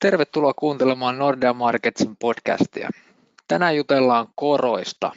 Tervetuloa 0.00 0.54
kuuntelemaan 0.54 1.18
Nordea 1.18 1.52
Marketsin 1.52 2.16
podcastia. 2.16 2.90
Tänään 3.48 3.76
jutellaan 3.76 4.28
koroista. 4.34 5.12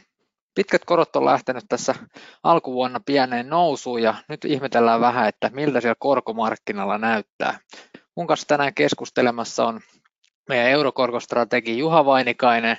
Pitkät 0.56 0.86
korot 0.86 1.16
on 1.16 1.26
lähtenyt 1.26 1.64
tässä 1.70 1.96
alkuvuonna 2.44 3.00
pieneen 3.06 3.50
nousuun 3.50 4.02
ja 4.02 4.16
nyt 4.28 4.46
ihmetellään 4.46 5.02
vähän, 5.02 5.30
että 5.30 5.50
miltä 5.54 5.82
siellä 5.82 5.96
korkomarkkinalla 6.00 6.98
näyttää. 6.98 7.60
Mun 8.16 8.28
kanssa 8.28 8.48
tänään 8.48 8.74
keskustelemassa 8.74 9.66
on 9.66 9.82
meidän 10.50 10.68
eurokorkostrategi 10.68 11.78
Juha 11.78 12.06
Vainikainen 12.06 12.78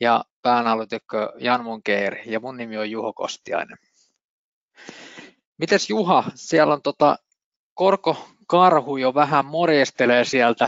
ja 0.00 0.24
päänalyytikkö 0.42 1.32
Jan 1.38 1.64
Munkeer 1.64 2.16
ja 2.26 2.40
mun 2.40 2.56
nimi 2.56 2.78
on 2.78 2.90
Juho 2.90 3.12
Kostiainen. 3.12 3.78
Mites 5.58 5.90
Juha, 5.90 6.24
siellä 6.34 6.74
on 6.74 6.82
tota 6.82 7.16
korkokarhu 7.74 8.96
jo 8.96 9.14
vähän 9.14 9.46
morjestelee 9.46 10.24
sieltä 10.24 10.66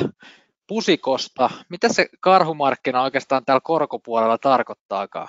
pusikosta. 0.71 1.51
Mitä 1.69 1.89
se 1.89 2.09
karhumarkkina 2.21 3.03
oikeastaan 3.03 3.45
täällä 3.45 3.61
korkopuolella 3.65 4.39
tarkoittaakaan? 4.39 5.29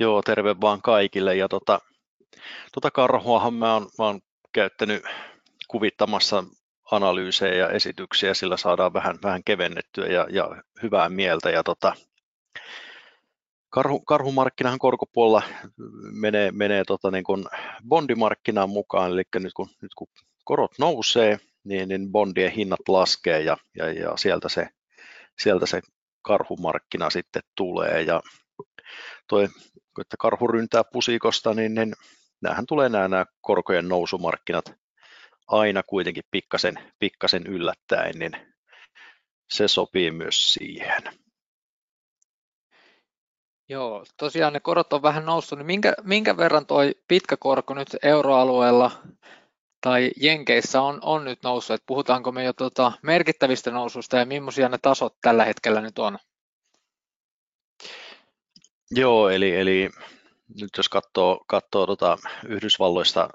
Joo, 0.00 0.22
terve 0.22 0.60
vaan 0.60 0.82
kaikille. 0.82 1.36
Ja 1.36 1.48
tota, 1.48 1.80
tota 2.72 2.90
karhuahan 2.90 3.54
mä 3.54 3.74
oon, 3.74 3.82
mä 3.98 4.04
oon 4.04 4.20
käyttänyt 4.52 5.02
kuvittamassa 5.68 6.44
analyysejä 6.90 7.54
ja 7.54 7.70
esityksiä, 7.70 8.34
sillä 8.34 8.56
saadaan 8.56 8.92
vähän, 8.92 9.18
vähän 9.22 9.44
kevennettyä 9.44 10.06
ja, 10.06 10.26
ja 10.30 10.62
hyvää 10.82 11.08
mieltä. 11.08 11.50
Ja 11.50 11.64
tota, 11.64 11.92
karhu, 13.70 14.00
karhumarkkinahan 14.00 14.78
korkopuolella 14.78 15.42
menee, 16.12 16.52
menee 16.52 16.84
tota 16.84 17.10
niin 17.10 17.24
kuin 17.24 17.44
bondimarkkinaan 17.88 18.70
mukaan, 18.70 19.12
eli 19.12 19.22
nyt 19.34 19.52
kun, 19.52 19.68
nyt 19.82 19.94
kun 19.94 20.08
korot 20.44 20.72
nousee, 20.78 21.38
niin, 21.64 21.88
niin 21.88 22.12
bondien 22.12 22.52
hinnat 22.52 22.88
laskee 22.88 23.40
ja, 23.40 23.56
ja, 23.76 23.92
ja 23.92 24.16
sieltä, 24.16 24.48
se, 24.48 24.68
sieltä 25.42 25.66
se 25.66 25.80
karhumarkkina 26.22 27.10
sitten 27.10 27.42
tulee. 27.56 28.02
Ja 28.02 28.22
toi, 29.28 29.48
että 30.00 30.16
karhu 30.18 30.48
ryntää 30.48 30.84
pusikosta, 30.84 31.54
niin, 31.54 31.74
niin 31.74 31.94
näähän 32.42 32.66
tulee 32.66 32.88
nämä, 32.88 33.08
nämä 33.08 33.26
korkojen 33.40 33.88
nousumarkkinat 33.88 34.72
aina 35.48 35.82
kuitenkin 35.82 36.24
pikkasen, 36.30 36.74
pikkasen 36.98 37.46
yllättäen, 37.46 38.18
niin 38.18 38.32
se 39.50 39.68
sopii 39.68 40.10
myös 40.10 40.52
siihen. 40.54 41.02
Joo, 43.68 44.04
tosiaan 44.16 44.52
ne 44.52 44.60
korot 44.60 44.92
on 44.92 45.02
vähän 45.02 45.26
noussut, 45.26 45.58
niin 45.58 45.66
minkä, 45.66 45.94
minkä 46.02 46.36
verran 46.36 46.66
toi 46.66 46.94
pitkä 47.08 47.36
korko 47.36 47.74
nyt 47.74 47.88
euroalueella 48.02 48.90
tai 49.80 50.10
Jenkeissä 50.16 50.82
on, 50.82 50.98
on 51.02 51.24
nyt 51.24 51.38
noussut, 51.42 51.74
että 51.74 51.86
puhutaanko 51.86 52.32
me 52.32 52.44
jo 52.44 52.52
tota 52.52 52.92
merkittävistä 53.02 53.70
noususta 53.70 54.16
ja 54.16 54.26
millaisia 54.26 54.68
ne 54.68 54.78
tasot 54.82 55.14
tällä 55.20 55.44
hetkellä 55.44 55.80
nyt 55.80 55.98
on? 55.98 56.18
Joo, 58.90 59.28
eli, 59.28 59.56
eli 59.56 59.90
nyt 60.60 60.70
jos 60.76 60.88
katsoo, 60.88 61.44
katsoo 61.46 61.86
tota 61.86 62.18
Yhdysvalloista 62.48 63.28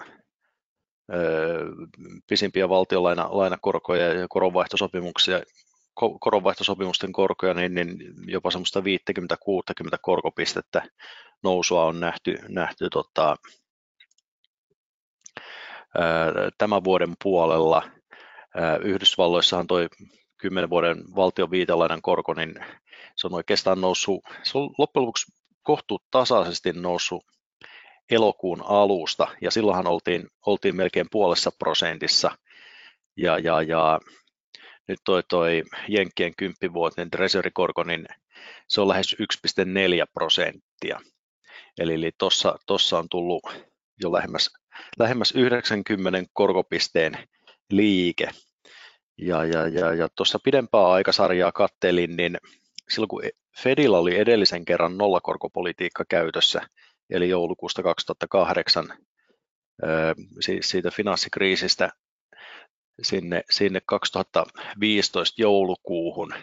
ö, 1.13 1.65
pisimpiä 2.27 2.69
valtionlainakorkoja 2.69 4.13
ja 4.13 4.27
koronvaihtosopimuksia, 4.29 5.41
koronvaihtosopimusten 6.19 7.11
korkoja, 7.11 7.53
niin, 7.53 7.73
niin 7.73 7.97
jopa 8.27 8.51
semmoista 8.51 8.79
50-60 8.79 8.83
korkopistettä 10.01 10.81
nousua 11.43 11.85
on 11.85 11.99
nähty, 11.99 12.37
nähty 12.49 12.89
tota, 12.89 13.35
tämän 16.57 16.83
vuoden 16.83 17.13
puolella. 17.23 17.83
Yhdysvalloissahan 18.83 19.67
toi 19.67 19.87
10 20.37 20.69
vuoden 20.69 20.97
valtion 21.15 21.51
viitelainan 21.51 22.01
korko, 22.01 22.33
niin 22.33 22.55
se 23.15 23.27
on 23.27 23.33
oikeastaan 23.33 23.81
noussut, 23.81 24.21
se 24.43 24.57
on 24.57 24.69
loppujen 24.77 25.03
lopuksi 25.03 25.31
kohtuu 25.61 25.99
tasaisesti 26.11 26.73
noussut 26.73 27.25
elokuun 28.11 28.63
alusta, 28.65 29.27
ja 29.41 29.51
silloinhan 29.51 29.87
oltiin, 29.87 30.27
oltiin 30.45 30.75
melkein 30.75 31.07
puolessa 31.11 31.51
prosentissa, 31.59 32.37
ja, 33.17 33.39
ja, 33.39 33.61
ja 33.61 33.99
nyt 34.87 34.99
toi, 35.05 35.23
toi 35.29 35.63
Jenkkien 35.87 36.35
kymppivuotinen 36.37 37.11
treasury-korko, 37.11 37.83
niin 37.83 38.05
se 38.67 38.81
on 38.81 38.87
lähes 38.87 39.15
1,4 39.19 39.25
prosenttia. 40.13 40.99
Eli, 41.77 41.93
eli 41.93 42.11
tuossa 42.65 42.97
on 42.97 43.09
tullut 43.09 43.43
jo 44.01 44.11
lähemmäs 44.11 44.49
lähemmäs 44.99 45.31
90 45.35 46.29
korkopisteen 46.33 47.17
liike. 47.71 48.29
Ja, 49.17 49.45
ja, 49.45 49.67
ja, 49.67 49.93
ja 49.93 50.09
tuossa 50.15 50.39
pidempää 50.43 50.87
aikasarjaa 50.87 51.51
kattelin, 51.51 52.15
niin 52.15 52.37
silloin 52.89 53.07
kun 53.07 53.23
Fedillä 53.63 53.97
oli 53.97 54.17
edellisen 54.17 54.65
kerran 54.65 54.97
nollakorkopolitiikka 54.97 56.05
käytössä, 56.09 56.61
eli 57.09 57.29
joulukuusta 57.29 57.83
2008, 57.83 58.97
siis 60.39 60.69
siitä 60.69 60.91
finanssikriisistä 60.91 61.89
sinne, 63.01 63.43
sinne 63.49 63.81
2015 63.85 65.41
joulukuuhun, 65.41 66.33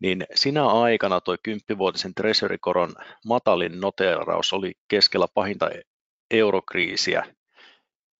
niin 0.00 0.26
sinä 0.34 0.66
aikana 0.66 1.20
tuo 1.20 1.36
kymppivuotisen 1.42 2.14
treasury-koron 2.14 2.94
matalin 3.26 3.80
noteraus 3.80 4.52
oli 4.52 4.72
keskellä 4.88 5.26
pahinta 5.34 5.70
eurokriisiä, 6.30 7.34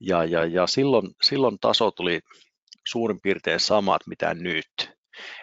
ja, 0.01 0.25
ja, 0.25 0.45
ja 0.45 0.67
silloin, 0.67 1.11
silloin 1.23 1.59
taso 1.59 1.91
tuli 1.91 2.21
suurin 2.87 3.21
piirtein 3.21 3.61
samat 3.61 4.07
mitä 4.07 4.35
nyt. 4.35 4.91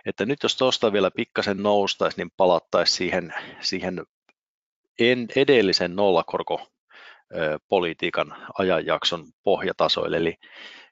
Että 0.06 0.26
nyt 0.26 0.44
jos 0.44 0.58
tuosta 0.58 0.94
vielä 0.94 1.12
pikkasen 1.12 1.64
noustaisi, 1.64 2.18
niin 2.18 2.32
palattaisiin 2.38 2.98
siihen, 2.98 3.34
siihen 3.62 4.04
en, 5.00 5.28
edellisen 5.36 5.96
nollakorko 5.96 6.68
politiikan 7.70 8.36
ajanjakson 8.58 9.26
pohjatasoille. 9.44 10.18
Eli, 10.18 10.36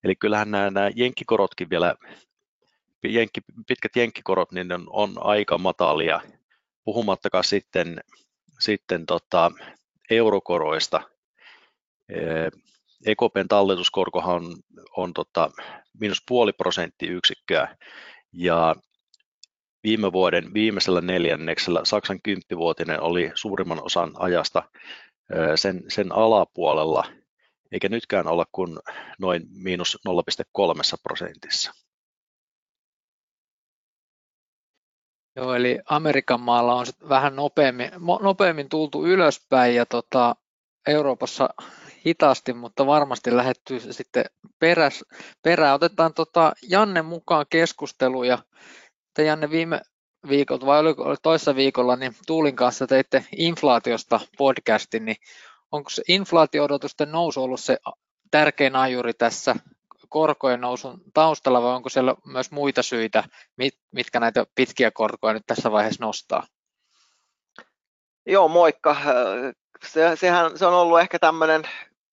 eli 0.03 0.15
kyllähän 0.15 0.51
nämä, 0.51 0.71
nämä 0.71 0.89
jenkkikorotkin 0.95 1.69
vielä, 1.69 1.95
jenkki, 3.03 3.41
pitkät 3.67 3.95
jenkkikorot, 3.95 4.51
niin 4.51 4.71
on, 4.71 4.87
on 4.89 5.13
aika 5.25 5.57
matalia, 5.57 6.21
puhumattakaan 6.83 7.43
sitten, 7.43 7.99
sitten 8.59 9.05
tota, 9.05 9.51
eurokoroista. 10.09 11.01
EKPn 13.05 13.47
talletuskorkohan 13.49 14.35
on, 14.35 14.55
on 14.97 15.13
tota, 15.13 15.51
miinus 15.99 16.23
puoli 16.27 16.53
prosenttiyksikköä 16.53 17.77
ja 18.33 18.75
viime 19.83 20.11
vuoden 20.11 20.53
viimeisellä 20.53 21.01
neljänneksellä 21.01 21.81
Saksan 21.83 22.21
kymppivuotinen 22.21 23.01
oli 23.01 23.31
suurimman 23.35 23.83
osan 23.83 24.11
ajasta 24.19 24.63
sen, 25.55 25.83
sen 25.87 26.11
alapuolella, 26.11 27.03
eikä 27.71 27.89
nytkään 27.89 28.27
olla 28.27 28.45
kuin 28.51 28.79
noin 29.19 29.43
miinus 29.49 29.97
0,3 30.09 30.73
prosentissa. 31.03 31.71
Joo, 35.35 35.53
eli 35.55 35.79
Amerikan 35.85 36.41
maalla 36.41 36.75
on 36.75 36.85
vähän 37.09 37.35
nopeammin, 37.35 37.91
nopeammin 38.21 38.69
tultu 38.69 39.05
ylöspäin 39.05 39.75
ja 39.75 39.85
tota, 39.85 40.35
Euroopassa 40.87 41.49
hitaasti, 42.05 42.53
mutta 42.53 42.85
varmasti 42.85 43.35
lähettyy 43.35 43.79
sitten 43.79 44.25
peräs, 44.59 45.05
perään. 45.41 45.75
Otetaan 45.75 46.13
tota 46.13 46.53
Janne 46.69 47.01
mukaan 47.01 47.45
keskusteluja. 47.49 48.37
Te 49.13 49.23
Janne 49.23 49.49
viime 49.49 49.81
viikolla 50.29 50.65
vai 50.65 50.79
oliko 50.79 51.15
toissa 51.23 51.55
viikolla, 51.55 51.95
niin 51.95 52.15
Tuulin 52.27 52.55
kanssa 52.55 52.87
teitte 52.87 53.25
inflaatiosta 53.37 54.19
podcastin, 54.37 55.05
niin 55.05 55.17
onko 55.71 55.89
se 55.89 56.03
inflaatio-odotusten 56.07 57.11
nousu 57.11 57.43
ollut 57.43 57.59
se 57.59 57.77
tärkein 58.31 58.75
ajuri 58.75 59.13
tässä 59.13 59.55
korkojen 60.09 60.61
nousun 60.61 61.01
taustalla 61.13 61.61
vai 61.61 61.75
onko 61.75 61.89
siellä 61.89 62.15
myös 62.25 62.51
muita 62.51 62.83
syitä, 62.83 63.23
mitkä 63.91 64.19
näitä 64.19 64.45
pitkiä 64.55 64.91
korkoja 64.91 65.33
nyt 65.33 65.43
tässä 65.47 65.71
vaiheessa 65.71 66.05
nostaa? 66.05 66.47
Joo, 68.25 68.47
moikka. 68.47 68.95
Se, 69.85 70.15
sehän, 70.15 70.57
se 70.57 70.65
on 70.65 70.73
ollut 70.73 70.99
ehkä 70.99 71.19
tämmöinen 71.19 71.63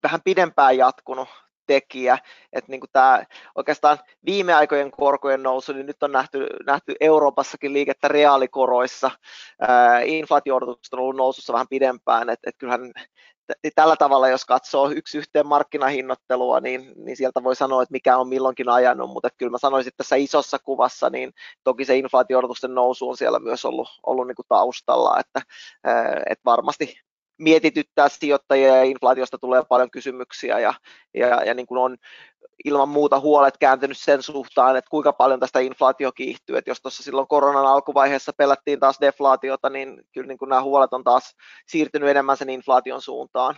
vähän 0.07 0.21
pidempään 0.25 0.77
jatkunut 0.77 1.29
tekijä, 1.67 2.19
että 2.53 2.71
niin 2.71 2.81
tämä 2.93 3.25
oikeastaan 3.55 3.99
viime 4.27 4.55
aikojen 4.55 4.91
korkojen 4.91 5.43
nousu, 5.43 5.73
niin 5.73 5.87
nyt 5.87 6.03
on 6.03 6.13
nähty, 6.13 6.47
nähty 6.67 6.95
Euroopassakin 7.01 7.73
liikettä 7.73 8.09
reaalikoroissa, 8.09 9.11
inflaatio 10.05 10.57
on 10.57 10.63
ollut 10.93 11.17
nousussa 11.17 11.53
vähän 11.53 11.69
pidempään, 11.69 12.31
että 12.31 12.51
et 12.51 12.57
kyllähän 12.59 12.93
tällä 13.75 13.97
tavalla, 13.97 14.29
jos 14.29 14.45
katsoo 14.45 14.91
yksi 14.91 15.19
yhteen 15.19 15.47
markkinahinnoittelua, 15.47 16.61
niin, 16.61 16.93
niin 16.97 17.17
sieltä 17.17 17.45
voi 17.45 17.57
sanoa, 17.57 17.83
että 17.83 17.93
mikä 17.93 18.17
on 18.17 18.29
milloinkin 18.29 18.69
ajanut, 18.69 19.11
mutta 19.11 19.29
kyllä 19.39 19.51
mä 19.51 19.59
sanoisin, 19.59 19.89
että 19.89 19.97
tässä 19.97 20.17
isossa 20.17 20.59
kuvassa, 20.59 21.11
niin 21.11 21.33
toki 21.65 21.85
se 21.85 21.97
inflaatio 21.97 22.41
nousu 22.69 23.09
on 23.09 23.17
siellä 23.17 23.39
myös 23.39 23.65
ollut, 23.65 23.89
ollut 24.07 24.27
niin 24.27 24.37
taustalla, 24.49 25.21
että, 25.21 25.41
että 26.31 26.43
varmasti 26.45 27.01
mietityttää 27.39 28.09
sijoittajia 28.09 28.77
ja 28.77 28.83
inflaatiosta 28.83 29.39
tulee 29.39 29.63
paljon 29.69 29.91
kysymyksiä 29.91 30.59
ja, 30.59 30.75
ja, 31.15 31.27
ja 31.45 31.55
niin 31.55 31.67
kuin 31.67 31.79
on 31.79 31.97
ilman 32.65 32.89
muuta 32.89 33.21
huolet 33.21 33.59
kääntynyt 33.59 33.99
sen 33.99 34.23
suhtaan, 34.23 34.77
että 34.77 34.91
kuinka 34.91 35.13
paljon 35.13 35.41
tästä 35.41 35.61
inflaatio 35.61 36.13
kiihtyy. 36.13 36.57
Että 36.57 36.71
jos 36.71 36.81
tuossa 36.81 37.03
silloin 37.03 37.29
koronan 37.29 37.67
alkuvaiheessa 37.67 38.33
pelättiin 38.37 38.81
taas 38.81 38.97
deflaatiota, 39.01 39.71
niin 39.71 40.03
kyllä 40.13 40.27
niin 40.27 40.39
kuin 40.39 40.49
nämä 40.49 40.63
huolet 40.63 40.93
on 40.93 41.05
taas 41.05 41.35
siirtynyt 41.67 42.09
enemmän 42.09 42.37
sen 42.37 42.51
inflaation 42.51 43.03
suuntaan 43.03 43.57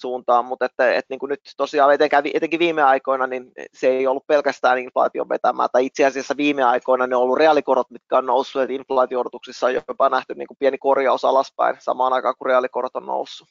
suuntaan, 0.00 0.44
mutta 0.44 0.64
että, 0.64 0.92
että 0.92 1.12
niin 1.12 1.18
kuin 1.18 1.30
nyt 1.30 1.40
tosiaan 1.56 1.94
etenkään, 1.94 2.24
etenkin 2.34 2.60
viime 2.60 2.82
aikoina, 2.82 3.26
niin 3.26 3.52
se 3.74 3.88
ei 3.88 4.06
ollut 4.06 4.26
pelkästään 4.26 4.78
inflaation 4.78 5.28
vetämää, 5.28 5.68
tai 5.68 5.86
itse 5.86 6.04
asiassa 6.04 6.36
viime 6.36 6.62
aikoina 6.62 7.06
ne 7.06 7.16
on 7.16 7.22
ollut 7.22 7.38
reaalikorot, 7.38 7.90
mitkä 7.90 8.18
on 8.18 8.26
noussut, 8.26 8.62
että 8.62 8.74
inflaatio-odotuksissa 8.74 9.66
on 9.66 9.74
jopa 9.74 10.08
nähty 10.08 10.34
niin 10.34 10.48
kuin 10.48 10.58
pieni 10.58 10.78
korjaus 10.78 11.24
alaspäin 11.24 11.76
samaan 11.78 12.12
aikaan, 12.12 12.34
kun 12.38 12.46
reaalikorot 12.46 12.96
on 12.96 13.06
noussut. 13.06 13.48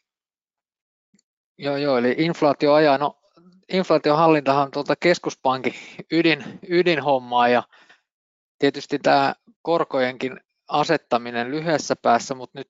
Joo, 1.58 1.78
joo, 1.78 1.98
eli 1.98 2.16
inflaatio 2.18 2.74
ajaa, 2.74 2.98
no 2.98 3.16
inflaation 3.70 4.18
hallintahan 4.18 4.64
on 4.64 4.72
tuolta 4.72 4.96
keskuspankin 4.96 5.74
ydin, 6.12 6.44
ydinhommaa 6.70 7.48
ja 7.48 7.64
tietysti 8.60 9.00
tämä 9.00 9.34
korkojenkin 9.62 10.40
asettaminen 10.68 11.52
lyhyessä 11.52 11.96
päässä, 11.96 12.36
mutta 12.36 12.60
nyt 12.60 12.70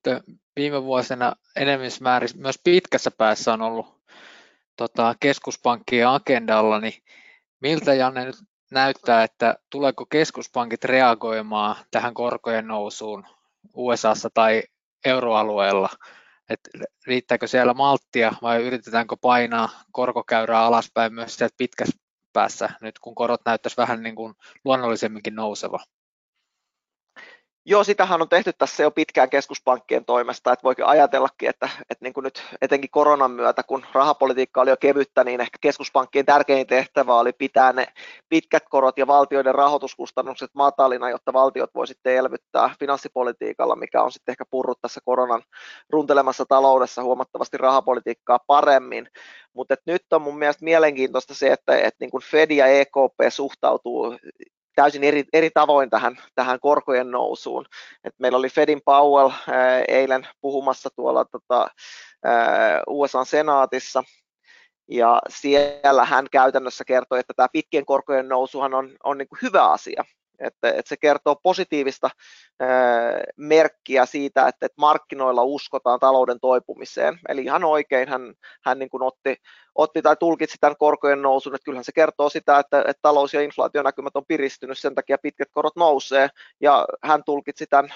viime 0.55 0.83
vuosina 0.83 1.35
enemmismäärin 1.55 2.29
myös 2.35 2.59
pitkässä 2.63 3.11
päässä 3.11 3.53
on 3.53 3.61
ollut 3.61 4.01
tota, 4.75 5.15
keskuspankkien 5.19 6.07
agendalla, 6.07 6.79
niin 6.79 7.03
miltä 7.61 7.93
Janne 7.93 8.25
nyt 8.25 8.35
näyttää, 8.71 9.23
että 9.23 9.55
tuleeko 9.69 10.05
keskuspankit 10.05 10.83
reagoimaan 10.83 11.75
tähän 11.91 12.13
korkojen 12.13 12.67
nousuun 12.67 13.25
USAssa 13.73 14.29
tai 14.33 14.63
euroalueella, 15.05 15.89
että 16.49 16.69
riittääkö 17.07 17.47
siellä 17.47 17.73
malttia 17.73 18.33
vai 18.41 18.63
yritetäänkö 18.63 19.15
painaa 19.21 19.69
korkokäyrää 19.91 20.61
alaspäin 20.61 21.13
myös 21.13 21.35
sieltä 21.35 21.55
pitkässä 21.57 21.97
päässä, 22.33 22.69
nyt 22.81 22.99
kun 22.99 23.15
korot 23.15 23.41
näyttäisi 23.45 23.77
vähän 23.77 24.03
niin 24.03 24.15
kuin 24.15 24.33
luonnollisemminkin 24.65 25.35
nouseva? 25.35 25.79
Joo, 27.69 27.83
sitähän 27.83 28.21
on 28.21 28.29
tehty 28.29 28.53
tässä 28.53 28.83
jo 28.83 28.91
pitkään 28.91 29.29
keskuspankkien 29.29 30.05
toimesta, 30.05 30.53
että 30.53 30.63
voikin 30.63 30.85
ajatellakin, 30.85 31.49
että, 31.49 31.69
että 31.89 32.05
niin 32.05 32.13
kuin 32.13 32.23
nyt 32.23 32.43
etenkin 32.61 32.89
koronan 32.89 33.31
myötä, 33.31 33.63
kun 33.63 33.85
rahapolitiikka 33.93 34.61
oli 34.61 34.69
jo 34.69 34.77
kevyttä, 34.77 35.23
niin 35.23 35.41
ehkä 35.41 35.57
keskuspankkien 35.61 36.25
tärkein 36.25 36.67
tehtävä 36.67 37.15
oli 37.15 37.33
pitää 37.33 37.73
ne 37.73 37.87
pitkät 38.29 38.63
korot 38.69 38.97
ja 38.97 39.07
valtioiden 39.07 39.55
rahoituskustannukset 39.55 40.49
matalina, 40.53 41.09
jotta 41.09 41.33
valtiot 41.33 41.69
voi 41.75 41.87
sitten 41.87 42.15
elvyttää 42.15 42.75
finanssipolitiikalla, 42.79 43.75
mikä 43.75 44.01
on 44.01 44.11
sitten 44.11 44.33
ehkä 44.33 44.45
purrut 44.49 44.81
tässä 44.81 45.01
koronan 45.05 45.43
runtelemassa 45.89 46.45
taloudessa 46.45 47.03
huomattavasti 47.03 47.57
rahapolitiikkaa 47.57 48.39
paremmin. 48.47 49.07
Mutta 49.53 49.75
nyt 49.85 50.13
on 50.13 50.21
mun 50.21 50.39
mielestä 50.39 50.65
mielenkiintoista 50.65 51.33
se, 51.33 51.47
että, 51.47 51.77
että 51.77 51.97
niin 51.99 52.11
kuin 52.11 52.23
Fed 52.23 52.51
ja 52.51 52.67
EKP 52.67 53.19
suhtautuu 53.29 54.17
täysin 54.77 55.03
eri, 55.03 55.23
eri 55.33 55.49
tavoin 55.53 55.89
tähän, 55.89 56.17
tähän 56.35 56.59
korkojen 56.59 57.11
nousuun. 57.11 57.65
Et 58.03 58.13
meillä 58.19 58.37
oli 58.37 58.49
Fedin 58.49 58.81
Powell 58.85 59.29
ää, 59.29 59.83
eilen 59.87 60.27
puhumassa 60.41 60.89
tuolla 60.95 61.25
tota, 61.25 61.67
ää, 62.23 62.81
USA-senaatissa, 62.87 64.03
ja 64.91 65.21
siellä 65.29 66.05
hän 66.05 66.27
käytännössä 66.31 66.83
kertoi, 66.85 67.19
että 67.19 67.33
tämä 67.35 67.47
pitkien 67.53 67.85
korkojen 67.85 68.27
nousuhan 68.27 68.73
on, 68.73 68.95
on 69.03 69.17
niin 69.17 69.27
kuin 69.27 69.39
hyvä 69.41 69.71
asia, 69.71 70.03
että, 70.39 70.69
että 70.69 70.89
se 70.89 70.97
kertoo 70.97 71.35
positiivista 71.43 72.09
merkkiä 73.37 74.05
siitä, 74.05 74.47
että, 74.47 74.65
että 74.65 74.81
markkinoilla 74.81 75.43
uskotaan 75.43 75.99
talouden 75.99 76.39
toipumiseen. 76.39 77.19
Eli 77.29 77.43
ihan 77.43 77.63
oikein 77.63 78.09
hän, 78.09 78.33
hän 78.65 78.79
niin 78.79 78.89
kuin 78.89 79.03
otti, 79.03 79.35
otti 79.77 80.01
tai 80.01 80.15
tulkitsi 80.15 80.57
tämän 80.59 80.77
korkojen 80.77 81.21
nousun, 81.21 81.55
että 81.55 81.65
kyllähän 81.65 81.83
se 81.83 81.91
kertoo 81.91 82.29
sitä, 82.29 82.59
että, 82.59 82.79
että 82.79 83.01
talous- 83.01 83.33
ja 83.33 83.41
inflaationäkymät 83.41 84.15
on 84.15 84.25
piristynyt, 84.27 84.77
sen 84.77 84.95
takia 84.95 85.17
pitkät 85.17 85.47
korot 85.51 85.75
nousee, 85.75 86.29
ja 86.61 86.85
hän 87.03 87.23
tulkitsi 87.23 87.65
tämän 87.69 87.93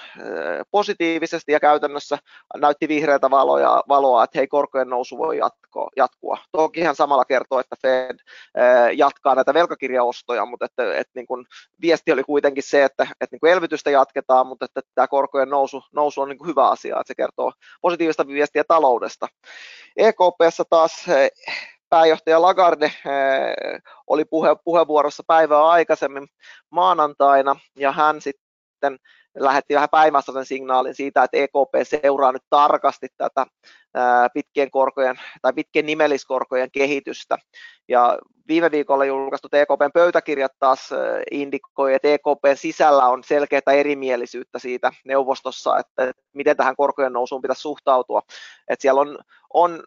positiivisesti 0.70 1.52
ja 1.52 1.60
käytännössä 1.60 2.18
näytti 2.56 2.88
vihreätä 2.88 3.30
valoa, 3.30 3.82
valoa 3.88 4.24
että 4.24 4.38
hei, 4.38 4.46
korkojen 4.46 4.88
nousu 4.88 5.18
voi 5.18 5.38
jatkoa, 5.38 5.88
jatkua. 5.96 6.38
Toki 6.52 6.82
hän 6.82 6.94
samalla 6.94 7.24
kertoo, 7.24 7.60
että 7.60 7.76
Fed 7.82 8.18
jatkaa 8.94 9.34
näitä 9.34 9.54
velkakirjaostoja, 9.54 10.46
mutta 10.46 10.64
että, 10.64 10.96
että 10.96 11.12
niin 11.14 11.26
kuin 11.26 11.46
viesti 11.80 12.12
oli 12.12 12.24
kuitenkin 12.24 12.62
se, 12.62 12.84
että, 12.84 13.06
että 13.20 13.34
niin 13.34 13.40
kuin 13.40 13.52
elvytystä 13.52 13.90
jatketaan, 13.90 14.46
mutta 14.46 14.64
että 14.64 14.80
tämä 14.94 15.08
korkojen 15.08 15.48
nousu, 15.48 15.82
nousu 15.92 16.20
on 16.20 16.28
niin 16.28 16.38
kuin 16.38 16.48
hyvä 16.48 16.68
asia, 16.68 17.00
että 17.00 17.08
se 17.08 17.14
kertoo 17.14 17.52
positiivista 17.80 18.26
viestiä 18.26 18.64
taloudesta. 18.64 19.28
EKPssä 19.96 20.64
taas 20.70 21.08
eh, 21.08 21.30
pääjohtaja 21.92 22.42
Lagarde 22.42 22.86
eh, 22.86 23.82
oli 24.06 24.24
puhe, 24.24 24.48
puheenvuorossa 24.64 25.22
päivää 25.26 25.68
aikaisemmin 25.68 26.28
maanantaina, 26.70 27.56
ja 27.76 27.92
hän 27.92 28.20
sitten 28.20 28.98
lähetti 29.34 29.74
vähän 29.74 29.88
päinvastaisen 29.90 30.46
signaalin 30.46 30.94
siitä, 30.94 31.24
että 31.24 31.36
EKP 31.36 31.74
seuraa 31.82 32.32
nyt 32.32 32.42
tarkasti 32.50 33.06
tätä 33.16 33.46
pitkien 34.34 34.70
korkojen 34.70 35.20
tai 35.42 35.52
pitkien 35.52 35.86
nimelliskorkojen 35.86 36.70
kehitystä. 36.70 37.38
Ja 37.88 38.18
viime 38.48 38.70
viikolla 38.70 39.04
julkaistut 39.04 39.54
EKPn 39.54 39.90
pöytäkirjat 39.94 40.52
taas 40.58 40.90
indikoi, 41.30 41.94
että 41.94 42.08
EKPn 42.08 42.56
sisällä 42.56 43.04
on 43.04 43.24
selkeää 43.24 43.72
erimielisyyttä 43.72 44.58
siitä 44.58 44.92
neuvostossa, 45.04 45.78
että 45.78 46.12
miten 46.32 46.56
tähän 46.56 46.76
korkojen 46.76 47.12
nousuun 47.12 47.42
pitäisi 47.42 47.62
suhtautua. 47.62 48.22
Että 48.68 48.82
siellä 48.82 49.00
on, 49.00 49.18
on, 49.54 49.82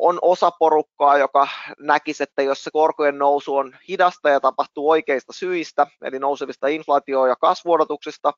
on 0.00 0.18
osa 0.22 0.50
porukkaa, 0.50 1.18
joka 1.18 1.48
näkisi, 1.78 2.22
että 2.22 2.42
jos 2.42 2.64
se 2.64 2.70
korkojen 2.72 3.18
nousu 3.18 3.56
on 3.56 3.76
hidasta 3.88 4.28
ja 4.28 4.40
tapahtuu 4.40 4.90
oikeista 4.90 5.32
syistä, 5.32 5.86
eli 6.02 6.18
nousevista 6.18 6.66
inflaatio- 6.66 7.26
ja 7.26 7.36
kasvuodotuksista, 7.36 8.32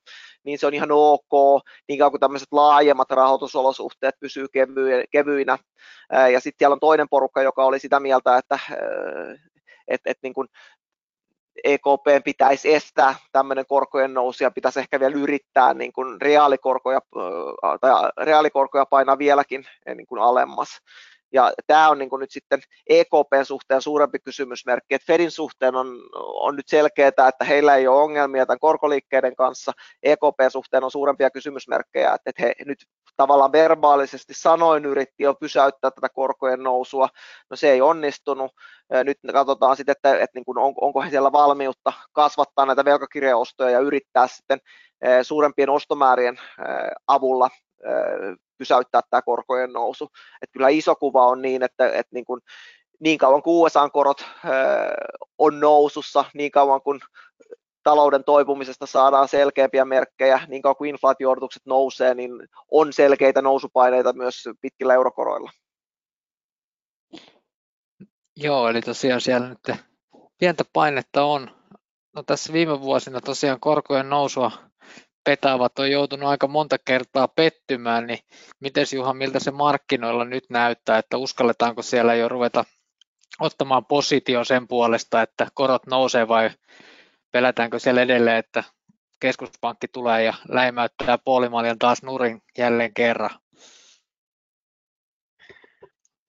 niin 0.44 0.58
se 0.58 0.66
on 0.66 0.74
ihan 0.74 0.92
ok, 0.92 1.62
niin 1.88 1.98
kuin 2.10 2.20
tämmöiset 2.20 2.48
laajemmat 2.52 3.10
rahoitusolosuhteet 3.10 4.14
pysyy 4.20 4.46
kevyinä. 5.10 5.58
Ja 6.32 6.40
sitten 6.40 6.58
siellä 6.58 6.74
on 6.74 6.80
toinen 6.80 7.08
porukka, 7.10 7.42
joka 7.42 7.64
oli 7.64 7.78
sitä 7.78 8.00
mieltä, 8.00 8.36
että 8.36 8.58
että 9.88 10.10
et 10.10 10.18
niin 10.22 10.34
kuin 10.34 10.48
EKP 11.64 12.24
pitäisi 12.24 12.74
estää 12.74 13.14
tämmöinen 13.32 13.64
korkojen 13.68 14.14
nousu 14.14 14.44
ja 14.44 14.50
pitäisi 14.50 14.80
ehkä 14.80 15.00
vielä 15.00 15.16
yrittää 15.16 15.74
niin 15.74 15.92
kuin 15.92 16.20
reaalikorkoja, 16.20 17.00
tai 17.80 17.90
reaalikorkoja 18.24 18.86
painaa 18.86 19.18
vieläkin 19.18 19.64
niin 19.94 20.06
kuin 20.06 20.22
alemmas. 20.22 20.68
Ja 21.32 21.52
tämä 21.66 21.88
on 21.88 21.98
niin 21.98 22.10
nyt 22.18 22.30
sitten 22.30 22.60
EKPn 22.86 23.44
suhteen 23.44 23.82
suurempi 23.82 24.18
kysymysmerkki, 24.18 24.94
että 24.94 25.06
Fedin 25.06 25.30
suhteen 25.30 25.74
on, 25.74 25.86
on 26.14 26.56
nyt 26.56 26.68
selkeää, 26.68 27.08
että 27.08 27.44
heillä 27.48 27.76
ei 27.76 27.88
ole 27.88 28.02
ongelmia 28.02 28.46
tämän 28.46 28.58
korkoliikkeiden 28.58 29.36
kanssa. 29.36 29.72
EKPn 30.02 30.50
suhteen 30.50 30.84
on 30.84 30.90
suurempia 30.90 31.30
kysymysmerkkejä, 31.30 32.14
että 32.14 32.42
he 32.42 32.54
nyt 32.66 32.78
tavallaan 33.16 33.52
verbaalisesti 33.52 34.34
sanoin 34.34 34.84
yritti 34.84 35.22
jo 35.22 35.34
pysäyttää 35.34 35.90
tätä 35.90 36.08
korkojen 36.08 36.62
nousua. 36.62 37.08
No 37.50 37.56
se 37.56 37.70
ei 37.70 37.80
onnistunut. 37.80 38.52
Nyt 39.04 39.18
katsotaan 39.32 39.76
sitten, 39.76 39.92
että, 39.92 40.12
että 40.12 40.38
niin 40.38 40.44
kuin 40.44 40.58
on, 40.58 40.74
onko 40.80 41.02
he 41.02 41.10
siellä 41.10 41.32
valmiutta 41.32 41.92
kasvattaa 42.12 42.66
näitä 42.66 42.84
velkakirjaostoja 42.84 43.70
ja 43.70 43.80
yrittää 43.80 44.26
sitten 44.26 44.58
suurempien 45.22 45.70
ostomäärien 45.70 46.40
avulla 47.06 47.50
pysäyttää 48.60 49.00
tämä 49.10 49.22
korkojen 49.22 49.72
nousu. 49.72 50.08
Että 50.42 50.52
kyllä 50.52 50.68
iso 50.68 50.94
kuva 50.96 51.26
on 51.26 51.42
niin, 51.42 51.62
että, 51.62 51.86
että 51.86 52.14
niin, 52.14 52.24
kuin, 52.24 52.40
niin 53.00 53.18
kauan 53.18 53.42
kuin 53.42 53.66
USA-korot 53.66 54.24
on 55.38 55.60
nousussa, 55.60 56.24
niin 56.34 56.50
kauan 56.50 56.82
kuin 56.82 57.00
talouden 57.82 58.24
toipumisesta 58.24 58.86
saadaan 58.86 59.28
selkeämpiä 59.28 59.84
merkkejä, 59.84 60.40
niin 60.48 60.62
kauan 60.62 60.76
kuin 60.76 60.90
inflaatio 60.90 61.36
nousee, 61.64 62.14
niin 62.14 62.32
on 62.70 62.92
selkeitä 62.92 63.42
nousupaineita 63.42 64.12
myös 64.12 64.44
pitkillä 64.60 64.94
eurokoroilla. 64.94 65.50
Joo, 68.36 68.68
eli 68.68 68.80
tosiaan 68.80 69.20
siellä 69.20 69.48
nyt 69.48 69.78
pientä 70.38 70.64
painetta 70.72 71.24
on. 71.24 71.50
No 72.16 72.22
tässä 72.22 72.52
viime 72.52 72.80
vuosina 72.80 73.20
tosiaan 73.20 73.60
korkojen 73.60 74.10
nousua 74.10 74.50
petaavat 75.24 75.78
on 75.78 75.90
joutunut 75.90 76.28
aika 76.28 76.48
monta 76.48 76.78
kertaa 76.78 77.28
pettymään, 77.28 78.06
niin 78.06 78.18
miten 78.60 78.86
Juha, 78.92 79.14
miltä 79.14 79.38
se 79.38 79.50
markkinoilla 79.50 80.24
nyt 80.24 80.44
näyttää, 80.50 80.98
että 80.98 81.16
uskalletaanko 81.16 81.82
siellä 81.82 82.14
jo 82.14 82.28
ruveta 82.28 82.64
ottamaan 83.40 83.84
positio 83.84 84.44
sen 84.44 84.68
puolesta, 84.68 85.22
että 85.22 85.46
korot 85.54 85.86
nousee 85.86 86.28
vai 86.28 86.50
pelätäänkö 87.32 87.78
siellä 87.78 88.02
edelleen, 88.02 88.36
että 88.36 88.64
keskuspankki 89.20 89.88
tulee 89.88 90.24
ja 90.24 90.34
läimäyttää 90.48 91.18
puolimaljan 91.18 91.78
taas 91.78 92.02
nurin 92.02 92.42
jälleen 92.58 92.94
kerran? 92.94 93.30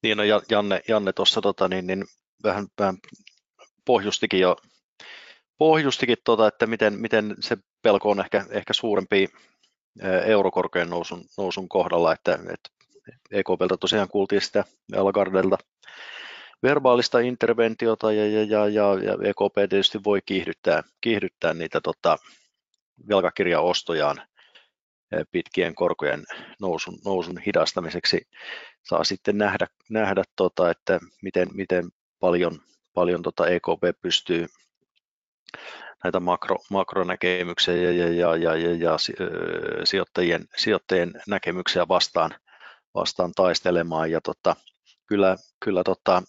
Niin, 0.03 0.17
no 0.17 0.23
Janne, 0.49 0.81
Janne 0.87 1.13
tuossa 1.13 1.41
tota, 1.41 1.67
niin, 1.67 1.87
niin 1.87 2.05
vähän, 2.43 2.67
vähän 2.79 2.97
pohjustikin 3.85 4.39
jo 4.39 4.55
pohjustikin, 5.57 6.17
tota, 6.23 6.47
että 6.47 6.67
miten, 6.67 6.93
miten 6.99 7.35
se 7.39 7.57
pelko 7.81 8.09
on 8.09 8.19
ehkä, 8.19 8.45
ehkä 8.49 8.73
suurempi 8.73 9.27
eurokorkojen 10.25 10.89
nousun, 10.89 11.23
nousun 11.37 11.69
kohdalla, 11.69 12.13
että, 12.13 12.33
että 12.33 12.69
EKPltä 13.31 13.77
tosiaan 13.79 14.07
kuultiin 14.07 14.41
sitä 14.41 14.63
Lagardelta 14.95 15.57
verbaalista 16.63 17.19
interventiota 17.19 18.11
ja, 18.11 18.27
ja, 18.27 18.43
ja, 18.43 18.67
ja, 18.67 18.83
ja 19.03 19.13
EKP 19.29 19.69
tietysti 19.69 19.99
voi 20.03 20.21
kiihdyttää, 20.25 20.83
kiihdyttää 21.01 21.53
niitä 21.53 21.81
tota, 21.81 22.17
velkakirjaostojaan 23.09 24.21
pitkien 25.31 25.75
korkojen 25.75 26.23
nousun, 26.59 26.97
nousun 27.05 27.37
hidastamiseksi. 27.37 28.27
Saa 28.83 29.03
sitten 29.03 29.37
nähdä, 29.37 29.67
nähdä 29.89 30.23
tota, 30.35 30.69
että 30.69 30.99
miten, 31.21 31.47
miten 31.53 31.89
paljon, 32.19 32.59
paljon 32.93 33.21
tota 33.21 33.47
EKP 33.47 34.01
pystyy 34.01 34.47
näitä 36.03 36.19
makro, 36.19 36.57
makronäkemyksiä 36.69 37.75
ja, 37.75 37.91
ja, 37.91 38.07
ja, 38.07 38.35
ja, 38.35 38.55
ja, 38.55 38.75
ja 38.75 38.97
sijoittajien, 39.83 40.45
sijoittajien 40.57 41.11
näkemyksiä 41.27 41.87
vastaan, 41.87 42.31
vastaan 42.95 43.31
taistelemaan. 43.35 44.11
Ja 44.11 44.21
tota, 44.21 44.55
kyllä, 45.07 45.37
kyllä 45.65 45.83
tota, 45.83 46.23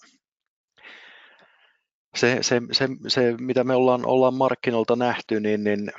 se, 2.17 2.39
se, 2.41 2.61
se, 2.73 2.89
se, 3.09 3.35
mitä 3.41 3.65
me 3.65 3.75
ollaan, 3.75 4.07
ollaan 4.07 4.35
markkinoilta 4.35 4.97
nähty, 4.97 5.41
niin, 5.41 5.65
niin 5.65 5.93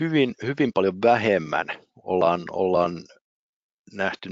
hyvin, 0.00 0.34
hyvin 0.42 0.70
paljon 0.74 1.02
vähemmän 1.02 1.66
ollaan, 2.02 2.42
ollaan 2.50 3.04
nähty 3.92 4.30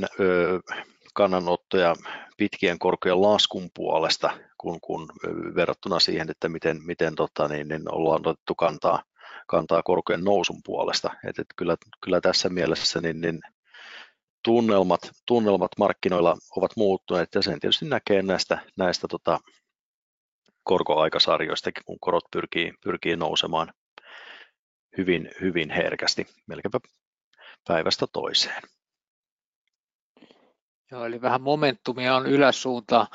kannanottoja 1.15 1.95
pitkien 2.37 2.79
korkojen 2.79 3.23
laskun 3.23 3.71
puolesta, 3.75 4.39
kun, 4.59 4.81
kun 4.81 5.09
verrattuna 5.55 6.01
siihen, 6.01 6.31
että 6.31 6.49
miten, 6.49 6.83
miten 6.85 7.15
tota, 7.15 7.49
niin, 7.49 7.69
niin 7.69 7.95
ollaan 7.95 8.27
otettu 8.27 8.55
kantaa, 8.55 9.03
kantaa 9.47 9.83
korkojen 9.83 10.25
nousun 10.25 10.61
puolesta. 10.65 11.11
Et, 11.29 11.39
et 11.39 11.47
kyllä, 11.57 11.77
kyllä 12.05 12.21
tässä 12.21 12.49
mielessä 12.49 13.01
niin, 13.01 13.21
niin 13.21 13.41
tunnelmat, 14.45 15.01
tunnelmat 15.27 15.71
markkinoilla 15.79 16.37
ovat 16.57 16.71
muuttuneet 16.77 17.35
ja 17.35 17.43
sen 17.43 17.61
tietysti 17.61 17.85
näkee 17.85 18.23
näistä, 18.23 18.59
näistä 18.77 19.09
tota, 19.09 19.39
korkoaikasarjoista, 20.63 21.71
kun 21.85 22.01
korot 22.01 22.25
pyrkii, 22.33 22.73
pyrkii 22.85 23.17
nousemaan 23.17 23.73
hyvin, 24.99 25.31
hyvin 25.41 25.71
herkästi, 25.71 26.27
melkeinpä 26.47 26.81
päivästä 27.69 28.07
toiseen. 28.13 28.63
Joo, 30.91 31.05
eli 31.05 31.23
vähän 31.23 31.43
momentumia 31.43 32.17
on 32.17 32.27
ylössuuntaan. 32.27 33.07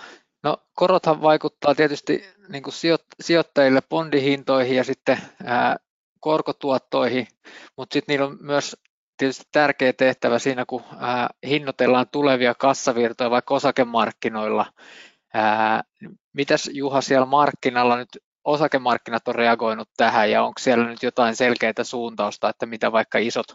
No 0.44 0.58
korothan 0.74 1.22
vaikuttaa 1.22 1.76
tietysti 1.76 2.24
niin 2.50 2.64
kuin 2.64 2.74
sijoittajille 3.22 3.82
bondihintoihin 3.90 4.76
ja 4.76 4.84
sitten 4.84 5.22
ää, 5.44 5.76
korkotuottoihin, 6.20 7.28
mutta 7.78 7.94
sitten 7.94 8.14
niillä 8.14 8.26
on 8.26 8.38
myös 8.42 8.78
tietysti 9.18 9.46
tärkeä 9.52 9.94
tehtävä 9.94 10.40
siinä, 10.40 10.66
kun 10.66 10.84
ää, 11.00 11.30
hinnoitellaan 11.48 12.06
tulevia 12.12 12.56
kassavirtoja 12.56 13.30
vaikka 13.30 13.54
osakemarkkinoilla. 13.54 14.66
Ää, 15.34 15.84
mitäs 16.34 16.70
Juha 16.74 17.02
siellä 17.02 17.26
markkinalla 17.26 17.98
nyt 17.98 18.10
osakemarkkinat 18.44 19.28
on 19.28 19.36
reagoinut 19.36 19.90
tähän 19.98 20.32
ja 20.32 20.44
onko 20.44 20.60
siellä 20.60 20.88
nyt 20.88 21.04
jotain 21.04 21.36
selkeää 21.36 21.84
suuntausta, 21.84 22.50
että 22.50 22.66
mitä 22.66 22.92
vaikka 22.92 23.18
isot 23.18 23.48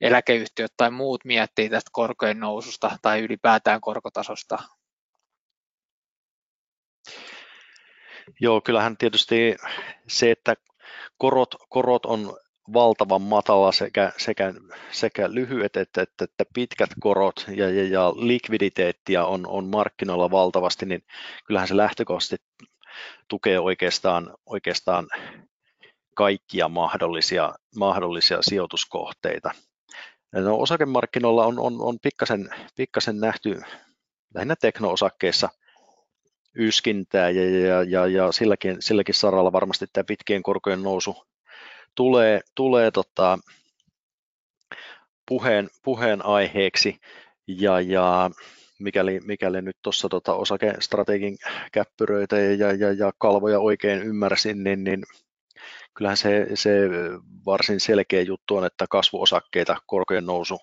eläkeyhtiöt 0.00 0.72
tai 0.76 0.90
muut 0.90 1.24
miettii 1.24 1.68
tästä 1.68 1.90
korkojen 1.92 2.40
noususta 2.40 2.98
tai 3.02 3.20
ylipäätään 3.20 3.80
korkotasosta? 3.80 4.58
Joo, 8.40 8.60
kyllähän 8.60 8.96
tietysti 8.96 9.56
se, 10.08 10.30
että 10.30 10.54
korot, 11.18 11.54
korot 11.68 12.06
on 12.06 12.36
valtavan 12.72 13.22
matala 13.22 13.72
sekä, 13.72 14.12
sekä, 14.16 14.54
sekä 14.90 15.32
lyhyet 15.32 15.76
että, 15.76 16.02
että, 16.02 16.24
että 16.24 16.44
pitkät 16.54 16.90
korot 17.00 17.44
ja, 17.56 17.70
ja, 17.70 17.88
ja 17.88 18.12
likviditeettiä 18.16 19.24
on, 19.24 19.46
on 19.46 19.66
markkinoilla 19.66 20.30
valtavasti, 20.30 20.86
niin 20.86 21.02
kyllähän 21.46 21.68
se 21.68 21.76
lähtökohtaisesti 21.76 22.36
tukee 23.28 23.60
oikeastaan, 23.60 24.34
oikeastaan 24.46 25.08
kaikkia 26.14 26.68
mahdollisia, 26.68 27.54
mahdollisia 27.76 28.38
sijoituskohteita. 28.42 29.50
No, 30.32 30.60
osakemarkkinoilla 30.60 31.46
on, 31.46 31.58
on, 31.58 31.80
on 31.80 31.98
pikkasen, 32.02 32.48
pikkasen 32.76 33.20
nähty 33.20 33.60
lähinnä 34.34 34.56
teknoosakkeissa 34.60 35.48
yskintää 36.58 37.30
ja, 37.30 37.60
ja, 37.60 37.82
ja, 37.82 38.06
ja 38.06 38.32
silläkin, 38.32 38.76
silläkin 38.80 39.14
saralla 39.14 39.52
varmasti 39.52 39.86
tämä 39.92 40.04
pitkien 40.04 40.42
korkojen 40.42 40.82
nousu 40.82 41.16
tulee, 41.94 42.40
tulee 42.54 42.90
tota, 42.90 43.38
puheen, 45.28 45.68
puheen 45.82 46.26
aiheeksi. 46.26 47.00
Ja, 47.46 47.80
ja 47.80 48.30
mikäli, 48.78 49.20
mikäli 49.20 49.62
nyt 49.62 49.76
tuossa 49.82 50.08
tota 50.08 50.34
osakestrategin 50.34 51.36
käppyröitä 51.72 52.38
ja, 52.38 52.72
ja, 52.72 52.92
ja 52.92 53.12
kalvoja 53.18 53.60
oikein 53.60 54.02
ymmärsin, 54.02 54.64
niin, 54.64 54.84
niin 54.84 55.02
kyllähän 55.98 56.16
se, 56.16 56.46
se 56.54 56.70
varsin 57.46 57.80
selkeä 57.80 58.22
juttu 58.22 58.56
on, 58.56 58.66
että 58.66 58.86
kasvuosakkeita 58.90 59.76
korkojen 59.86 60.26
nousu, 60.26 60.58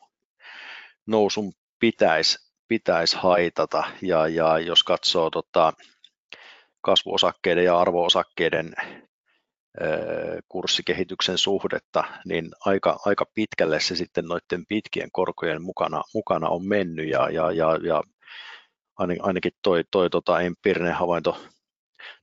nousun 1.07 1.53
pitäisi, 1.79 2.37
pitäisi 2.67 3.17
haitata. 3.19 3.83
Ja, 4.01 4.27
ja 4.27 4.59
jos 4.59 4.83
katsoo 4.83 5.29
tota, 5.29 5.73
kasvuosakkeiden 6.81 7.65
ja 7.65 7.79
arvoosakkeiden 7.79 8.73
kurssikehityksen 10.49 11.37
suhdetta, 11.37 12.03
niin 12.25 12.51
aika, 12.65 12.99
aika 13.05 13.25
pitkälle 13.33 13.79
se 13.79 13.95
sitten 13.95 14.25
noiden 14.25 14.65
pitkien 14.67 15.09
korkojen 15.11 15.61
mukana, 15.61 16.01
mukana 16.13 16.49
on 16.49 16.67
mennyt 16.67 17.09
ja, 17.09 17.29
ja, 17.29 17.51
ja, 17.51 17.79
ja 17.83 18.03
ainakin 19.19 19.51
toi, 19.63 19.83
toi 19.91 20.09
tota 20.09 20.41
empiirinen 20.41 20.93
havainto 20.93 21.37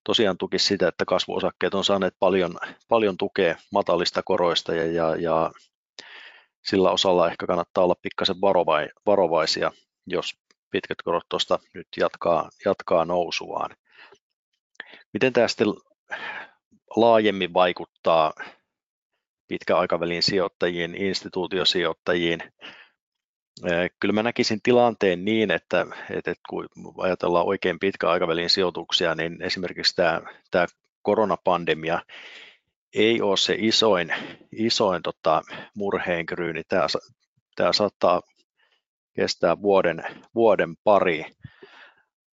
tosiaan 0.04 0.38
tuki 0.38 0.58
sitä, 0.58 0.88
että 0.88 1.04
kasvuosakkeet 1.04 1.74
on 1.74 1.84
saaneet 1.84 2.14
paljon, 2.18 2.58
paljon 2.88 3.16
tukea 3.16 3.56
matalista 3.72 4.22
koroista 4.22 4.74
ja, 4.74 4.86
ja, 4.86 5.16
ja 5.16 5.50
sillä 6.64 6.90
osalla 6.90 7.30
ehkä 7.30 7.46
kannattaa 7.46 7.84
olla 7.84 7.96
pikkasen 8.02 8.40
varovai, 8.40 8.88
varovaisia, 9.06 9.72
jos 10.06 10.34
pitkät 10.70 11.02
korot 11.04 11.28
tuosta 11.28 11.58
nyt 11.74 11.88
jatkaa, 11.96 12.50
jatkaa 12.64 13.04
nousuaan. 13.04 13.70
Miten 15.12 15.32
tämä 15.32 15.48
sitten 15.48 15.74
laajemmin 16.96 17.54
vaikuttaa 17.54 18.32
pitkäaikavälin 19.48 20.22
sijoittajiin, 20.22 20.94
instituutiosijoittajiin. 20.94 22.42
Kyllä 24.00 24.12
mä 24.12 24.22
näkisin 24.22 24.60
tilanteen 24.62 25.24
niin, 25.24 25.50
että, 25.50 25.86
että 26.10 26.34
kun 26.48 26.68
ajatellaan 26.98 27.46
oikein 27.46 27.78
pitkäaikavälin 27.78 28.50
sijoituksia, 28.50 29.14
niin 29.14 29.42
esimerkiksi 29.42 29.96
tämä, 29.96 30.20
tämä 30.50 30.66
koronapandemia 31.02 32.00
ei 32.94 33.20
ole 33.20 33.36
se 33.36 33.56
isoin, 33.58 34.14
isoin 34.52 35.02
tota, 35.02 35.42
murheenkryyni. 35.76 36.62
Tämä, 36.68 36.86
tämä 37.56 37.72
saattaa 37.72 38.22
kestää 39.16 39.62
vuoden, 39.62 40.04
vuoden 40.34 40.74
pari, 40.84 41.24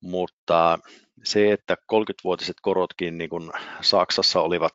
mutta 0.02 0.80
se, 1.24 1.52
että 1.52 1.76
30-vuotiset 1.94 2.56
korotkin 2.62 3.18
niin 3.18 3.30
kuin 3.30 3.52
Saksassa 3.82 4.42
olivat 4.42 4.74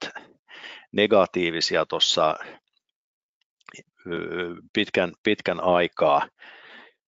negatiivisia 0.93 1.87
tuossa 1.87 2.37
pitkän, 4.73 5.13
pitkän 5.23 5.61
aikaa, 5.61 6.29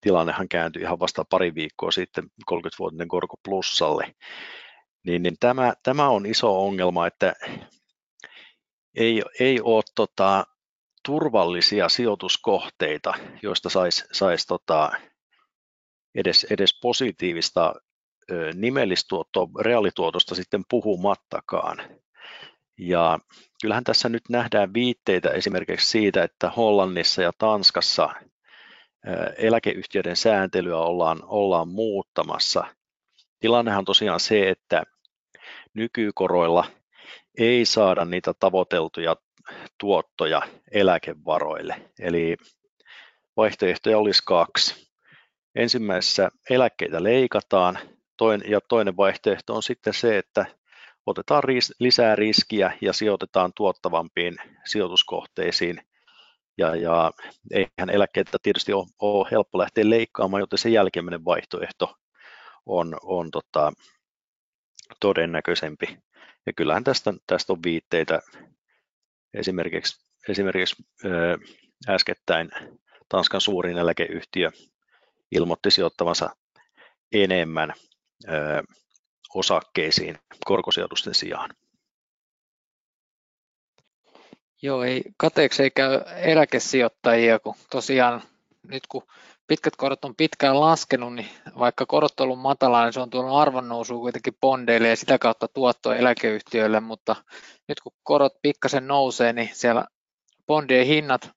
tilannehan 0.01 0.49
kääntyi 0.49 0.81
ihan 0.81 0.99
vasta 0.99 1.25
pari 1.29 1.55
viikkoa 1.55 1.91
sitten 1.91 2.23
30-vuotinen 2.51 3.07
korko 3.07 3.35
plussalle, 3.43 4.15
niin, 5.05 5.23
niin 5.23 5.35
tämä, 5.39 5.73
tämä 5.83 6.09
on 6.09 6.25
iso 6.25 6.65
ongelma, 6.65 7.07
että 7.07 7.33
ei, 8.95 9.23
ei 9.39 9.61
ole 9.61 9.83
tota, 9.95 10.45
turvallisia 11.05 11.89
sijoituskohteita, 11.89 13.13
joista 13.41 13.69
saisi 13.69 14.05
sais, 14.11 14.45
tota, 14.45 14.91
edes, 16.15 16.43
edes 16.49 16.79
positiivista 16.81 17.73
nimellistuotto 18.53 19.49
reaalituotosta 19.61 20.35
sitten 20.35 20.63
puhumattakaan. 20.69 21.77
Ja 22.77 23.19
kyllähän 23.61 23.83
tässä 23.83 24.09
nyt 24.09 24.23
nähdään 24.29 24.73
viitteitä 24.73 25.29
esimerkiksi 25.29 25.89
siitä, 25.89 26.23
että 26.23 26.49
Hollannissa 26.49 27.21
ja 27.21 27.31
Tanskassa 27.37 28.09
eläkeyhtiöiden 29.37 30.15
sääntelyä 30.15 30.77
ollaan, 30.77 31.19
ollaan 31.23 31.67
muuttamassa. 31.67 32.63
Tilannehan 33.39 33.79
on 33.79 33.85
tosiaan 33.85 34.19
se, 34.19 34.49
että 34.49 34.83
nykykoroilla 35.73 36.65
ei 37.37 37.65
saada 37.65 38.05
niitä 38.05 38.33
tavoiteltuja 38.39 39.15
tuottoja 39.79 40.41
eläkevaroille. 40.71 41.81
Eli 41.99 42.37
vaihtoehtoja 43.37 43.97
olisi 43.97 44.23
kaksi. 44.25 44.87
Ensimmäisessä 45.55 46.29
eläkkeitä 46.49 47.03
leikataan 47.03 47.79
Toin, 48.17 48.41
ja 48.47 48.61
toinen 48.61 48.97
vaihtoehto 48.97 49.55
on 49.55 49.63
sitten 49.63 49.93
se, 49.93 50.17
että 50.17 50.45
otetaan 51.07 51.43
ris, 51.43 51.73
lisää 51.79 52.15
riskiä 52.15 52.77
ja 52.81 52.93
sijoitetaan 52.93 53.51
tuottavampiin 53.55 54.35
sijoituskohteisiin, 54.65 55.81
Ja, 56.57 56.75
ja 56.75 57.11
eihän 57.51 57.89
eläkkeitä 57.89 58.37
tietysti 58.43 58.73
ole, 58.73 58.87
ole 58.99 59.27
helppo 59.31 59.57
lähteä 59.57 59.89
leikkaamaan, 59.89 60.41
joten 60.41 60.59
se 60.59 60.69
jälkimmäinen 60.69 61.25
vaihtoehto 61.25 61.95
on, 62.65 62.97
on 63.03 63.31
tota, 63.31 63.73
todennäköisempi. 64.99 65.97
Ja 66.45 66.53
kyllähän 66.53 66.83
tästä, 66.83 67.13
tästä 67.27 67.53
on 67.53 67.59
viitteitä 67.63 68.21
esimerkiksi, 69.33 70.05
esimerkiksi 70.29 70.83
ö, 71.05 71.37
äskettäin 71.89 72.49
Tanskan 73.09 73.41
suurin 73.41 73.77
eläkeyhtiö 73.77 74.51
ilmoitti 75.31 75.71
sijoittavansa 75.71 76.29
enemmän 77.11 77.73
ö, 78.29 78.63
osakkeisiin 79.33 80.19
korkosijoitusten 80.45 81.15
sijaan. 81.15 81.49
Joo, 84.61 84.83
ei, 84.83 85.03
kateeksi 85.17 85.63
ei 85.63 85.71
käy 85.71 86.01
eläkesijoittajia, 86.15 87.39
kun 87.39 87.55
tosiaan 87.69 88.21
nyt 88.67 88.87
kun 88.87 89.03
pitkät 89.47 89.75
korot 89.75 90.05
on 90.05 90.15
pitkään 90.15 90.59
laskenut, 90.59 91.13
niin 91.15 91.29
vaikka 91.59 91.85
korot 91.85 92.19
on 92.19 92.23
ollut 92.23 92.39
matala, 92.39 92.83
niin 92.83 92.93
se 92.93 92.99
on 92.99 93.09
tuonut 93.09 93.41
arvonnousu 93.41 93.99
kuitenkin 93.99 94.37
bondeille 94.41 94.89
ja 94.89 94.95
sitä 94.95 95.17
kautta 95.17 95.47
tuottoa 95.47 95.95
eläkeyhtiöille, 95.95 96.79
mutta 96.79 97.15
nyt 97.67 97.79
kun 97.79 97.91
korot 98.03 98.33
pikkasen 98.41 98.87
nousee, 98.87 99.33
niin 99.33 99.49
siellä 99.53 99.85
bondien 100.47 100.85
hinnat, 100.85 101.31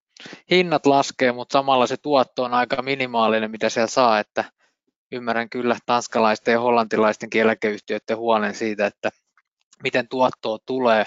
hinnat 0.51 0.87
laskee, 0.87 1.33
mutta 1.33 1.53
samalla 1.53 1.87
se 1.87 1.97
tuotto 1.97 2.45
on 2.45 2.55
aika 2.55 2.83
minimaalinen, 2.83 3.51
mitä 3.51 3.69
siellä 3.69 3.87
saa, 3.87 4.19
että 4.19 4.45
ymmärrän 5.13 5.51
kyllä 5.51 5.77
tanskalaisten 5.87 6.53
ja 6.53 6.61
hollantilaisten 6.61 7.29
eläkeyhtiöiden 7.35 8.17
huolen 8.17 8.55
siitä, 8.55 8.87
että 8.87 9.11
miten 9.83 10.09
tuottoa 10.09 10.59
tulee. 10.67 11.05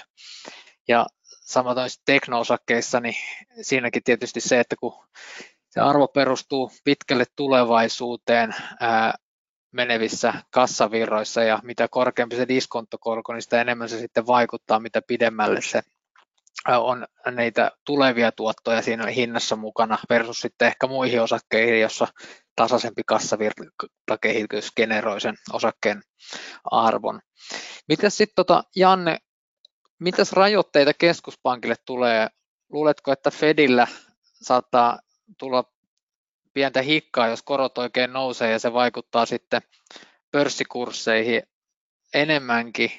Ja 0.88 1.06
samaten 1.44 1.88
teknoosakkeissa, 2.04 3.00
niin 3.00 3.14
siinäkin 3.62 4.02
tietysti 4.04 4.40
se, 4.40 4.60
että 4.60 4.76
kun 4.80 5.04
se 5.70 5.80
arvo 5.80 6.08
perustuu 6.08 6.72
pitkälle 6.84 7.24
tulevaisuuteen 7.36 8.54
ää, 8.80 9.14
menevissä 9.72 10.34
kassavirroissa 10.50 11.42
ja 11.42 11.58
mitä 11.62 11.88
korkeampi 11.90 12.36
se 12.36 12.48
diskonttokorko, 12.48 13.32
niin 13.32 13.42
sitä 13.42 13.60
enemmän 13.60 13.88
se 13.88 13.98
sitten 13.98 14.26
vaikuttaa, 14.26 14.80
mitä 14.80 15.02
pidemmälle 15.02 15.62
se 15.62 15.82
on 16.68 17.06
niitä 17.36 17.70
tulevia 17.86 18.32
tuottoja 18.32 18.82
siinä 18.82 19.06
hinnassa 19.06 19.56
mukana 19.56 19.98
versus 20.10 20.40
sitten 20.40 20.68
ehkä 20.68 20.86
muihin 20.86 21.22
osakkeihin, 21.22 21.80
jossa 21.80 22.06
tasaisempi 22.56 23.02
kassavirtakehitys 23.06 24.72
generoi 24.76 25.20
sen 25.20 25.34
osakkeen 25.52 26.02
arvon. 26.70 27.20
Miten 27.88 28.10
sitten 28.10 28.34
tota, 28.36 28.64
Janne, 28.76 29.18
mitäs 29.98 30.32
rajoitteita 30.32 30.92
keskuspankille 30.94 31.74
tulee? 31.86 32.28
Luuletko, 32.72 33.12
että 33.12 33.30
Fedillä 33.30 33.86
saattaa 34.42 34.98
tulla 35.38 35.64
pientä 36.54 36.82
hikkaa, 36.82 37.28
jos 37.28 37.42
korot 37.42 37.78
oikein 37.78 38.12
nousee 38.12 38.50
ja 38.50 38.58
se 38.58 38.72
vaikuttaa 38.72 39.26
sitten 39.26 39.62
pörssikursseihin 40.30 41.42
enemmänkin, 42.14 42.90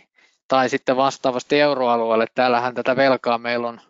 tai 0.47 0.69
sitten 0.69 0.97
vastaavasti 0.97 1.59
euroalueelle. 1.59 2.25
Täällähän 2.35 2.75
tätä 2.75 2.95
velkaa 2.95 3.37
meillä 3.37 3.67
on 3.67 3.81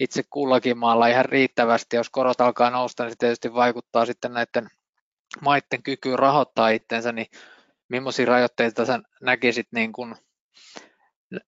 itse 0.00 0.22
kullakin 0.30 0.78
maalla 0.78 1.06
ihan 1.06 1.24
riittävästi. 1.24 1.96
Jos 1.96 2.10
korot 2.10 2.40
alkaa 2.40 2.70
nousta, 2.70 3.02
niin 3.02 3.10
se 3.12 3.16
tietysti 3.18 3.54
vaikuttaa 3.54 4.06
sitten 4.06 4.32
näiden 4.32 4.68
maiden 5.40 5.82
kykyyn 5.82 6.18
rahoittaa 6.18 6.68
itsensä, 6.68 7.12
niin 7.12 7.26
millaisia 7.88 8.26
rajoitteita 8.26 8.84
sä 8.84 9.00
näkisit 9.22 9.66
niin 9.72 9.92
kuin 9.92 10.14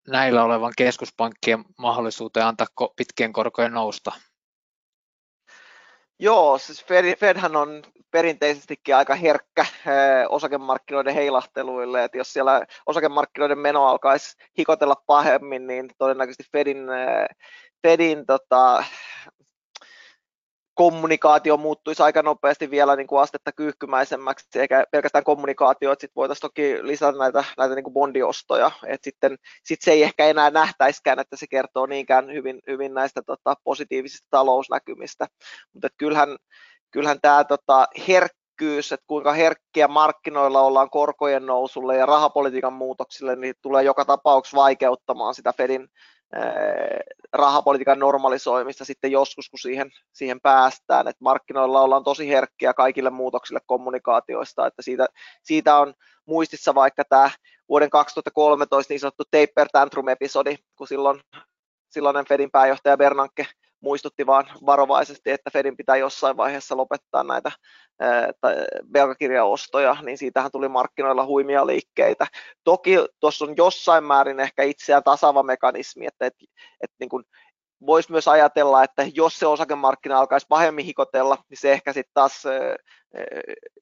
näillä 0.08 0.44
olevan 0.44 0.72
keskuspankkien 0.76 1.64
mahdollisuuteen 1.78 2.46
antaa 2.46 2.66
pitkien 2.96 3.32
korkojen 3.32 3.72
nousta? 3.72 4.12
Joo, 6.22 6.58
siis 6.58 6.84
Fed, 6.84 7.16
Fedhän 7.16 7.56
on 7.56 7.82
perinteisestikin 8.10 8.96
aika 8.96 9.14
herkkä 9.14 9.66
osakemarkkinoiden 10.28 11.14
heilahteluille, 11.14 12.04
että 12.04 12.18
jos 12.18 12.32
siellä 12.32 12.66
osakemarkkinoiden 12.86 13.58
meno 13.58 13.86
alkaisi 13.86 14.36
hikotella 14.58 15.02
pahemmin, 15.06 15.66
niin 15.66 15.90
todennäköisesti 15.98 16.44
Fedin, 16.52 16.86
Fedin 17.82 18.26
tota, 18.26 18.84
kommunikaatio 20.74 21.56
muuttuisi 21.56 22.02
aika 22.02 22.22
nopeasti 22.22 22.70
vielä 22.70 22.96
niin 22.96 23.06
kuin 23.06 23.22
astetta 23.22 23.52
kyyhkymäisemmäksi, 23.52 24.58
eikä 24.60 24.84
pelkästään 24.90 25.24
kommunikaatio, 25.24 25.92
että 25.92 26.00
sitten 26.00 26.20
voitaisiin 26.20 26.40
toki 26.40 26.78
lisätä 26.82 27.18
näitä, 27.18 27.44
näitä 27.58 27.74
niin 27.74 27.84
kuin 27.84 27.94
bondiostoja, 27.94 28.70
että 28.86 29.04
sitten 29.04 29.36
sit 29.64 29.82
se 29.82 29.92
ei 29.92 30.02
ehkä 30.02 30.26
enää 30.26 30.50
nähtäiskään, 30.50 31.18
että 31.18 31.36
se 31.36 31.46
kertoo 31.50 31.86
niinkään 31.86 32.32
hyvin, 32.32 32.58
hyvin 32.66 32.94
näistä 32.94 33.22
tota, 33.26 33.54
positiivisista 33.64 34.26
talousnäkymistä, 34.30 35.26
mutta 35.72 35.88
kyllähän, 35.98 36.36
kyllähän 36.90 37.20
tämä 37.22 37.44
tota, 37.44 37.86
herkkyys, 38.08 38.92
että 38.92 39.04
kuinka 39.06 39.32
herkkiä 39.32 39.88
markkinoilla 39.88 40.60
ollaan 40.60 40.90
korkojen 40.90 41.46
nousulle 41.46 41.96
ja 41.96 42.06
rahapolitiikan 42.06 42.72
muutoksille, 42.72 43.36
niin 43.36 43.54
tulee 43.62 43.82
joka 43.82 44.04
tapauksessa 44.04 44.56
vaikeuttamaan 44.56 45.34
sitä 45.34 45.52
Fedin, 45.56 45.88
rahapolitiikan 47.32 47.98
normalisoimista 47.98 48.84
sitten 48.84 49.12
joskus, 49.12 49.50
kun 49.50 49.58
siihen, 49.58 49.90
siihen 50.12 50.40
päästään. 50.40 51.08
Et 51.08 51.16
markkinoilla 51.20 51.80
ollaan 51.80 52.04
tosi 52.04 52.28
herkkiä 52.28 52.74
kaikille 52.74 53.10
muutoksille 53.10 53.60
kommunikaatioista, 53.66 54.66
että 54.66 54.82
siitä, 54.82 55.06
siitä 55.42 55.76
on 55.76 55.94
muistissa 56.26 56.74
vaikka 56.74 57.04
tämä 57.04 57.30
vuoden 57.68 57.90
2013 57.90 58.92
niin 58.92 59.00
sanottu 59.00 59.24
Taper 59.24 59.68
Tantrum-episodi, 59.72 60.56
kun 60.76 60.88
silloin 60.88 61.20
silloinen 61.88 62.24
Fedin 62.28 62.50
pääjohtaja 62.50 62.96
Bernanke 62.96 63.46
muistutti 63.80 64.26
vaan 64.26 64.44
varovaisesti, 64.66 65.30
että 65.30 65.50
Fedin 65.50 65.76
pitää 65.76 65.96
jossain 65.96 66.36
vaiheessa 66.36 66.76
lopettaa 66.76 67.24
näitä 67.24 67.52
velkakirjaostoja, 68.92 69.96
niin 70.02 70.18
siitähän 70.18 70.50
tuli 70.50 70.68
markkinoilla 70.68 71.26
huimia 71.26 71.66
liikkeitä. 71.66 72.26
Toki 72.64 72.96
tuossa 73.20 73.44
on 73.44 73.54
jossain 73.56 74.04
määrin 74.04 74.40
ehkä 74.40 74.62
itseään 74.62 75.02
tasava 75.02 75.42
mekanismi, 75.42 76.06
että, 76.06 76.26
että, 76.26 76.44
että 76.80 76.96
niin 77.00 77.08
kuin 77.08 77.24
voisi 77.86 78.12
myös 78.12 78.28
ajatella, 78.28 78.84
että 78.84 79.06
jos 79.14 79.38
se 79.38 79.46
osakemarkkina 79.46 80.18
alkaisi 80.18 80.46
pahemmin 80.48 80.84
hikotella, 80.84 81.38
niin 81.48 81.58
se 81.58 81.72
ehkä 81.72 81.92
sitten 81.92 82.14
taas 82.14 82.42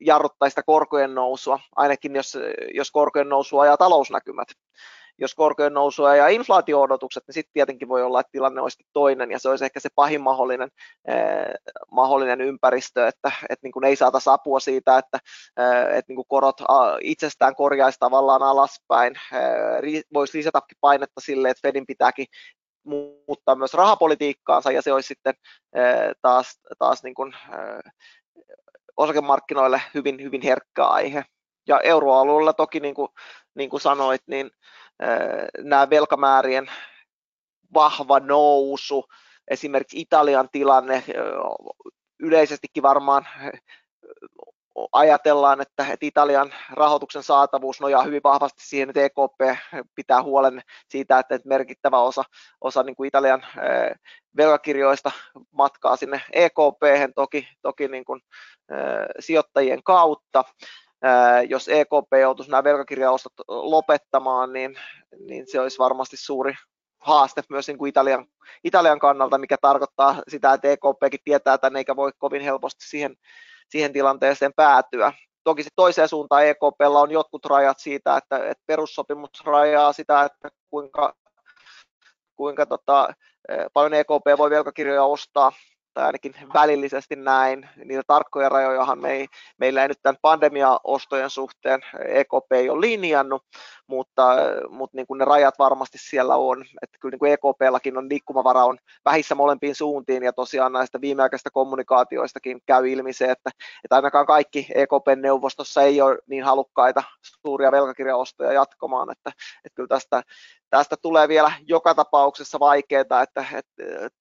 jarruttaisi 0.00 0.52
sitä 0.52 0.62
korkojen 0.66 1.14
nousua, 1.14 1.60
ainakin 1.76 2.16
jos, 2.16 2.38
jos 2.74 2.90
korkojen 2.90 3.28
nousua 3.28 3.62
ajaa 3.62 3.76
talousnäkymät 3.76 4.48
jos 5.18 5.34
korkojen 5.34 5.74
nousua 5.74 6.16
ja 6.16 6.28
inflaatio-odotukset, 6.28 7.24
niin 7.26 7.34
sitten 7.34 7.52
tietenkin 7.52 7.88
voi 7.88 8.02
olla, 8.02 8.20
että 8.20 8.32
tilanne 8.32 8.60
olisi 8.60 8.84
toinen, 8.92 9.30
ja 9.30 9.38
se 9.38 9.48
olisi 9.48 9.64
ehkä 9.64 9.80
se 9.80 9.88
pahin 9.94 10.20
mahdollinen, 10.20 10.68
eh, 11.08 11.54
mahdollinen 11.90 12.40
ympäristö, 12.40 13.08
että, 13.08 13.32
että 13.42 13.66
niin 13.66 13.72
kuin 13.72 13.84
ei 13.84 13.96
saata 13.96 14.18
apua 14.26 14.60
siitä, 14.60 14.98
että, 14.98 15.18
eh, 15.56 15.96
että 15.98 16.08
niin 16.08 16.16
kuin 16.16 16.28
korot 16.28 16.60
itsestään 17.00 17.54
korjaisi 17.54 17.98
tavallaan 18.00 18.42
alaspäin, 18.42 19.14
eh, 19.32 20.02
voisi 20.14 20.38
lisätäkin 20.38 20.78
painetta 20.80 21.20
sille, 21.20 21.50
että 21.50 21.68
Fedin 21.68 21.86
pitääkin 21.86 22.26
muuttaa 22.84 23.54
myös 23.54 23.74
rahapolitiikkaansa, 23.74 24.72
ja 24.72 24.82
se 24.82 24.92
olisi 24.92 25.06
sitten 25.06 25.34
eh, 25.74 26.14
taas, 26.22 26.60
taas 26.78 27.02
niin 27.02 27.14
kuin, 27.14 27.34
eh, 27.34 27.92
osakemarkkinoille 28.96 29.82
hyvin, 29.94 30.22
hyvin 30.22 30.42
herkkä 30.42 30.84
aihe. 30.84 31.24
Ja 31.66 31.80
euroalueella 31.80 32.52
toki, 32.52 32.80
niin 32.80 32.94
kuin, 32.94 33.08
niin 33.54 33.70
kuin 33.70 33.80
sanoit, 33.80 34.22
niin 34.26 34.50
nämä 35.58 35.90
velkamäärien 35.90 36.70
vahva 37.74 38.20
nousu, 38.20 39.04
esimerkiksi 39.48 40.00
Italian 40.00 40.48
tilanne, 40.52 41.04
yleisestikin 42.20 42.82
varmaan 42.82 43.26
ajatellaan, 44.92 45.60
että, 45.60 45.86
Italian 46.00 46.54
rahoituksen 46.70 47.22
saatavuus 47.22 47.80
nojaa 47.80 48.02
hyvin 48.02 48.20
vahvasti 48.24 48.62
siihen, 48.66 48.90
että 48.90 49.04
EKP 49.04 49.58
pitää 49.94 50.22
huolen 50.22 50.62
siitä, 50.88 51.18
että 51.18 51.40
merkittävä 51.44 51.98
osa, 51.98 52.24
osa 52.60 52.82
niin 52.82 52.96
kuin 52.96 53.08
Italian 53.08 53.46
velkakirjoista 54.36 55.10
matkaa 55.52 55.96
sinne 55.96 56.22
EKP, 56.32 57.12
toki, 57.14 57.48
toki 57.62 57.88
niin 57.88 58.04
kuin, 58.04 58.20
sijoittajien 59.20 59.82
kautta 59.82 60.44
jos 61.48 61.68
EKP 61.68 62.12
joutuisi 62.20 62.50
nämä 62.50 62.64
velkakirjaostot 62.64 63.32
lopettamaan, 63.48 64.52
niin, 64.52 64.78
niin 65.18 65.46
se 65.46 65.60
olisi 65.60 65.78
varmasti 65.78 66.16
suuri 66.16 66.54
haaste 67.00 67.42
myös 67.50 67.68
niin 67.68 67.78
kuin 67.78 67.88
Italian, 67.88 68.26
Italian 68.64 68.98
kannalta, 68.98 69.38
mikä 69.38 69.56
tarkoittaa 69.60 70.22
sitä, 70.28 70.52
että 70.52 70.68
EKPkin 70.68 71.20
tietää 71.24 71.58
tämän 71.58 71.76
eikä 71.76 71.96
voi 71.96 72.10
kovin 72.18 72.42
helposti 72.42 72.88
siihen, 72.88 73.16
siihen 73.68 73.92
tilanteeseen 73.92 74.52
päätyä. 74.56 75.12
Toki 75.44 75.62
se 75.62 75.70
toiseen 75.76 76.08
suuntaan 76.08 76.46
EKPlla 76.46 77.00
on 77.00 77.10
jotkut 77.10 77.44
rajat 77.44 77.78
siitä, 77.78 78.16
että, 78.16 78.36
että 78.36 78.64
perussopimus 78.66 79.30
rajaa 79.44 79.92
sitä, 79.92 80.22
että 80.22 80.48
kuinka, 80.70 81.14
kuinka 82.36 82.66
tota, 82.66 83.08
paljon 83.72 83.94
EKP 83.94 84.38
voi 84.38 84.50
velkakirjoja 84.50 85.04
ostaa, 85.04 85.52
tai 85.94 86.04
ainakin 86.04 86.34
välillisesti 86.54 87.16
näin. 87.16 87.68
Niitä 87.84 88.02
tarkkoja 88.06 88.48
rajojahan 88.48 88.98
me 88.98 89.12
ei, 89.12 89.26
meillä 89.58 89.82
ei 89.82 89.88
nyt 89.88 89.98
tämän 90.02 90.18
pandemia-ostojen 90.22 91.30
suhteen 91.30 91.80
EKP 92.06 92.52
ei 92.52 92.70
ole 92.70 92.80
linjannut, 92.80 93.42
mutta, 93.86 94.36
mutta 94.68 94.96
niin 94.96 95.06
kuin 95.06 95.18
ne 95.18 95.24
rajat 95.24 95.54
varmasti 95.58 95.98
siellä 96.00 96.36
on. 96.36 96.64
Että 96.82 96.98
kyllä 97.00 97.12
niin 97.12 97.18
kuin 97.18 97.32
EKPllakin 97.32 97.98
on 97.98 98.08
liikkumavara 98.08 98.64
on 98.64 98.78
vähissä 99.04 99.34
molempiin 99.34 99.74
suuntiin 99.74 100.22
ja 100.22 100.32
tosiaan 100.32 100.72
näistä 100.72 101.00
viimeaikaisista 101.00 101.50
kommunikaatioistakin 101.50 102.60
käy 102.66 102.88
ilmi 102.88 103.12
se, 103.12 103.24
että, 103.24 103.50
että 103.84 103.96
ainakaan 103.96 104.26
kaikki 104.26 104.68
EKP-neuvostossa 104.74 105.82
ei 105.82 106.00
ole 106.00 106.18
niin 106.26 106.44
halukkaita 106.44 107.02
suuria 107.22 107.72
velkakirjaostoja 107.72 108.52
jatkamaan, 108.52 109.12
että, 109.12 109.30
että 109.64 109.76
kyllä 109.76 109.88
tästä, 109.88 110.22
tästä 110.70 110.96
tulee 111.02 111.28
vielä 111.28 111.52
joka 111.66 111.94
tapauksessa 111.94 112.60
vaikeaa, 112.60 113.00
että, 113.00 113.20
että 113.20 113.44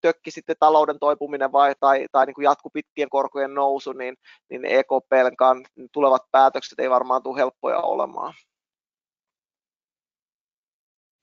tökki 0.01 0.31
sitten 0.31 0.55
talouden 0.59 0.99
toipuminen 0.99 1.51
vai, 1.51 1.75
tai, 1.79 2.05
tai 2.11 2.25
niin 2.25 2.33
kuin 2.33 2.45
jatku 2.45 2.69
pitkien 2.69 3.09
korkojen 3.09 3.53
nousu, 3.53 3.93
niin, 3.93 4.15
niin 4.49 4.65
EKPlkaan 4.65 5.65
tulevat 5.91 6.21
päätökset 6.31 6.79
ei 6.79 6.89
varmaan 6.89 7.23
tule 7.23 7.37
helppoja 7.39 7.79
olemaan. 7.79 8.33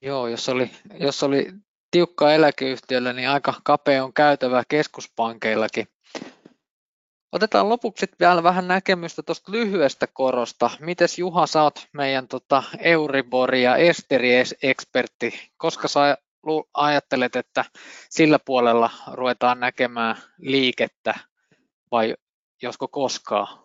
Joo, 0.01 0.27
jos 0.27 0.49
oli, 0.49 0.71
jos 0.99 1.23
oli 1.23 1.47
tiukka 1.91 2.33
eläkeyhtiöllä, 2.33 3.13
niin 3.13 3.29
aika 3.29 3.53
kapea 3.63 4.03
on 4.03 4.13
käytävä 4.13 4.63
keskuspankeillakin. 4.67 5.87
Otetaan 7.35 7.69
lopuksi 7.69 8.05
vielä 8.19 8.43
vähän 8.43 8.67
näkemystä 8.67 9.23
tuosta 9.23 9.51
lyhyestä 9.51 10.07
korosta. 10.07 10.69
Mites 10.79 11.19
Juha, 11.19 11.47
sä 11.47 11.63
oot 11.63 11.87
meidän 11.93 12.27
tota 12.27 12.63
Euribor 12.79 13.55
ja 13.55 13.75
Esteri-ekspertti. 13.75 15.49
Koska 15.57 15.87
sä 15.87 16.17
ajattelet, 16.73 17.35
että 17.35 17.65
sillä 18.09 18.39
puolella 18.45 18.89
ruvetaan 19.13 19.59
näkemään 19.59 20.15
liikettä 20.37 21.13
vai 21.91 22.15
josko 22.61 22.87
koskaan? 22.87 23.63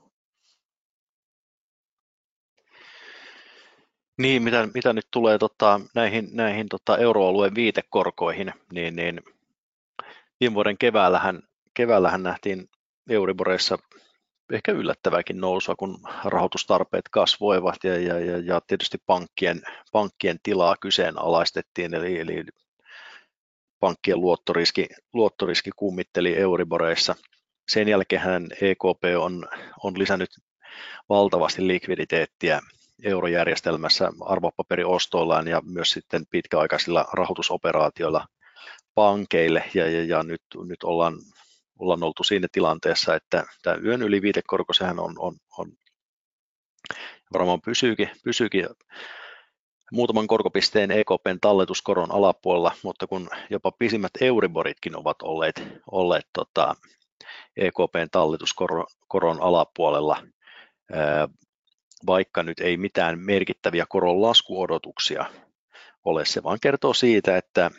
Niin, 4.18 4.42
mitä, 4.42 4.68
mitä 4.74 4.92
nyt 4.92 5.09
tulee 5.11 5.38
tota, 5.38 5.80
näihin, 5.94 6.28
näihin 6.33 6.68
tota, 6.68 6.98
euroalueen 6.98 7.54
viitekorkoihin, 7.54 8.52
niin, 8.72 8.96
niin 8.96 9.20
viime 10.40 10.54
vuoden 10.54 10.78
keväällähän, 10.78 11.42
keväällähän 11.74 12.22
nähtiin 12.22 12.68
Euriboreissa 13.11 13.79
ehkä 14.53 14.73
yllättävääkin 14.73 15.40
nousua, 15.40 15.75
kun 15.79 15.99
rahoitustarpeet 16.25 17.09
kasvoivat 17.11 17.77
ja, 17.85 17.99
ja, 17.99 18.18
ja, 18.20 18.38
ja 18.38 18.61
tietysti 18.66 18.99
pankkien, 19.07 19.62
pankkien 19.92 20.38
tilaa 20.42 20.77
kyseenalaistettiin, 20.81 21.94
eli, 21.94 22.18
eli 22.20 22.44
pankkien 23.81 24.20
luottoriski, 24.20 24.88
luottoriski 25.12 25.70
kummitteli 25.77 26.37
Euriboreissa. 26.37 27.14
Sen 27.68 27.88
jälkeen 27.88 28.49
EKP 28.61 29.05
on, 29.18 29.49
on 29.85 29.99
lisännyt 29.99 30.31
valtavasti 31.09 31.66
likviditeettiä 31.66 32.61
eurojärjestelmässä 33.03 34.12
arvopaperiostoillaan 34.20 35.49
ja 35.49 35.62
myös 35.64 35.90
sitten 35.90 36.27
pitkäaikaisilla 36.31 37.07
rahoitusoperaatioilla 37.12 38.27
pankeille 38.94 39.64
ja, 39.75 39.90
ja, 39.90 40.05
ja 40.05 40.23
nyt, 40.23 40.42
nyt 40.64 40.83
ollaan, 40.85 41.14
ollaan 41.81 42.03
oltu 42.03 42.25
siinä 42.25 42.49
tilanteessa, 42.53 43.14
että 43.14 43.45
tämä 43.62 43.77
yön 43.85 44.03
yli 44.03 44.23
viitekorko 44.23 44.73
sehän 44.73 44.99
on, 44.99 45.14
on, 45.19 45.35
on 45.59 45.73
varmaan 47.33 47.61
pysyykin, 47.61 48.11
pysyykin 48.25 48.66
muutaman 49.93 50.27
korkopisteen 50.27 50.90
EKPn 50.90 51.38
talletuskoron 51.40 52.12
alapuolella, 52.12 52.73
mutta 52.83 53.07
kun 53.07 53.31
jopa 53.51 53.73
pisimmät 53.73 54.11
Euriboritkin 54.21 54.97
ovat 54.97 55.23
olleet, 55.23 55.62
olleet 55.90 56.27
tota, 56.33 56.77
EKPn 57.57 58.09
talletuskoron 58.12 59.40
alapuolella, 59.40 60.23
vaikka 62.07 62.43
nyt 62.43 62.61
ei 62.61 62.77
mitään 62.77 63.19
merkittäviä 63.19 63.87
koron 63.88 64.23
laskuodotuksia 64.23 65.25
ole. 66.05 66.25
Se 66.25 66.43
vaan 66.43 66.59
kertoo 66.62 66.95
siitä, 66.95 67.37
että 67.37 67.71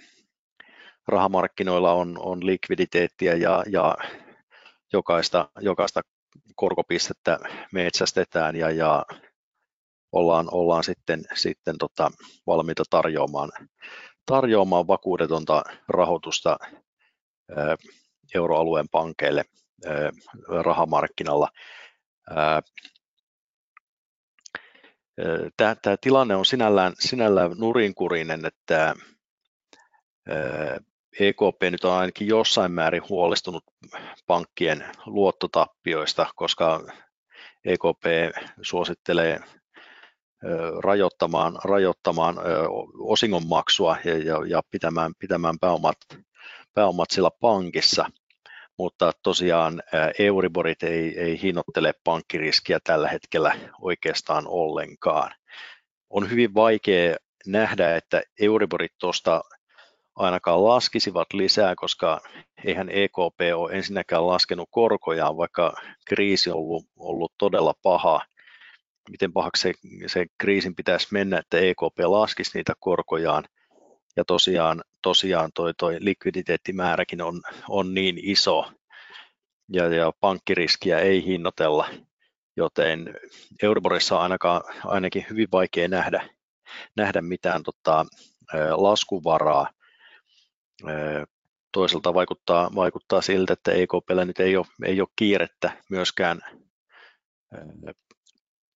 rahamarkkinoilla 1.07 1.93
on, 1.93 2.17
on 2.19 2.45
likviditeettiä 2.45 3.33
ja, 3.33 3.63
ja 3.69 3.97
jokaista, 4.93 5.49
jokaista 5.59 6.01
korkopistettä 6.55 7.39
metsästetään 7.73 8.55
ja, 8.55 8.71
ja 8.71 9.05
ollaan, 10.11 10.47
ollaan 10.51 10.83
sitten, 10.83 11.23
sitten 11.33 11.77
tota, 11.77 12.11
valmiita 12.47 12.83
tarjoamaan, 12.89 13.51
tarjoamaan 14.25 14.87
vakuudetonta 14.87 15.63
rahoitusta 15.87 16.57
ää, 17.55 17.75
euroalueen 18.35 18.89
pankeille 18.91 19.43
ää, 19.85 20.11
rahamarkkinalla. 20.63 21.47
Ää, 22.29 22.61
Tämä, 25.57 25.75
tämä 25.75 25.95
tilanne 26.01 26.35
on 26.35 26.45
sinällään, 26.45 26.93
sinällään 26.99 27.51
nurinkurinen, 27.57 28.45
että 28.45 28.95
EKP 31.19 31.61
nyt 31.71 31.85
on 31.85 31.93
ainakin 31.93 32.27
jossain 32.27 32.71
määrin 32.71 33.09
huolestunut 33.09 33.63
pankkien 34.27 34.85
luottotappioista, 35.05 36.25
koska 36.35 36.83
EKP 37.65 38.03
suosittelee 38.61 39.39
rajoittamaan, 40.83 41.59
rajoittamaan 41.63 42.35
osingonmaksua 42.99 43.97
ja, 44.05 44.17
ja, 44.17 44.45
ja 44.47 44.61
pitämään, 44.71 45.13
pitämään 45.19 45.59
pääomat, 45.59 45.97
pääomat 46.73 47.11
sillä 47.11 47.29
pankissa– 47.41 48.05
mutta 48.81 49.11
tosiaan 49.23 49.83
Euriborit 50.19 50.83
ei, 50.83 51.19
ei 51.19 51.41
hinnoittele 51.41 51.93
pankkiriskiä 52.03 52.79
tällä 52.83 53.09
hetkellä 53.09 53.55
oikeastaan 53.81 54.43
ollenkaan. 54.47 55.31
On 56.09 56.29
hyvin 56.29 56.53
vaikea 56.53 57.15
nähdä, 57.47 57.95
että 57.95 58.21
Euriborit 58.39 58.91
tuosta 58.99 59.41
ainakaan 60.15 60.63
laskisivat 60.63 61.33
lisää, 61.33 61.75
koska 61.75 62.21
eihän 62.65 62.89
EKP 62.89 63.39
ole 63.55 63.71
ensinnäkään 63.71 64.27
laskenut 64.27 64.69
korkojaan, 64.71 65.37
vaikka 65.37 65.73
kriisi 66.07 66.49
on 66.49 66.55
ollut, 66.55 66.85
ollut 66.99 67.33
todella 67.37 67.73
paha. 67.83 68.21
Miten 69.09 69.33
pahaksi 69.33 69.61
se, 69.61 69.73
se 70.07 70.25
kriisin 70.37 70.75
pitäisi 70.75 71.07
mennä, 71.11 71.37
että 71.37 71.59
EKP 71.59 71.99
laskisi 72.05 72.51
niitä 72.53 72.73
korkojaan. 72.79 73.43
Ja 74.15 74.25
tosiaan, 74.25 74.81
tosiaan 75.01 75.51
toi, 75.53 75.73
toi 75.73 75.97
likviditeettimääräkin 75.99 77.21
on, 77.21 77.41
on 77.69 77.93
niin 77.93 78.19
iso, 78.23 78.65
ja, 79.73 79.87
ja 79.87 80.11
pankkiriskiä 80.19 80.99
ei 80.99 81.25
hinnoitella, 81.25 81.89
joten 82.57 83.15
Euriborissa 83.63 84.15
on 84.15 84.21
ainakaan, 84.21 84.61
ainakin 84.85 85.25
hyvin 85.29 85.47
vaikea 85.51 85.87
nähdä, 85.87 86.29
nähdä 86.95 87.21
mitään 87.21 87.63
tota, 87.63 88.05
laskuvaraa. 88.71 89.67
Toisaalta 91.71 92.13
vaikuttaa, 92.13 92.69
vaikuttaa 92.75 93.21
siltä, 93.21 93.53
että 93.53 93.71
EKPllä 93.71 94.25
nyt 94.25 94.39
ei 94.39 94.57
ole, 94.57 94.65
ei 94.85 95.01
ole 95.01 95.09
kiirettä 95.15 95.71
myöskään, 95.89 96.41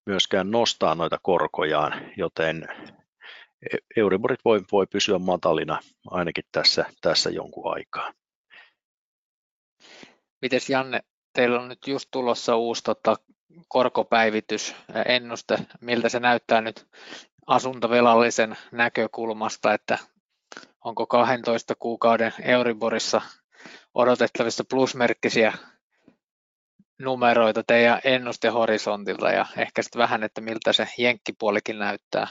myöskään 0.05 0.51
nostaa 0.51 0.95
noita 0.95 1.17
korkojaan, 1.23 2.11
joten 2.17 2.67
Euriborit 3.97 4.39
voi, 4.45 4.61
voi 4.71 4.87
pysyä 4.87 5.19
matalina 5.19 5.79
ainakin 6.07 6.43
tässä, 6.51 6.85
tässä 7.01 7.29
jonkun 7.29 7.73
aikaa. 7.73 8.13
Mites 10.41 10.69
Janne, 10.69 10.99
teillä 11.33 11.61
on 11.61 11.67
nyt 11.67 11.87
just 11.87 12.09
tulossa 12.11 12.55
uusi 12.55 12.83
tota, 12.83 13.15
korkopäivitys 13.67 14.75
ennuste, 15.05 15.57
miltä 15.81 16.09
se 16.09 16.19
näyttää 16.19 16.61
nyt 16.61 16.87
asuntovelallisen 17.47 18.57
näkökulmasta, 18.71 19.73
että 19.73 19.97
onko 20.85 21.07
12 21.07 21.73
kuukauden 21.79 22.33
Euriborissa 22.41 23.21
odotettavissa 23.93 24.63
plusmerkkisiä 24.69 25.53
numeroita 26.99 27.63
teidän 27.67 28.01
ennustehorisontilta 28.03 29.31
ja 29.31 29.45
ehkä 29.57 29.81
sitten 29.81 29.99
vähän, 29.99 30.23
että 30.23 30.41
miltä 30.41 30.73
se 30.73 30.87
jenkkipuolikin 30.97 31.79
näyttää. 31.79 32.27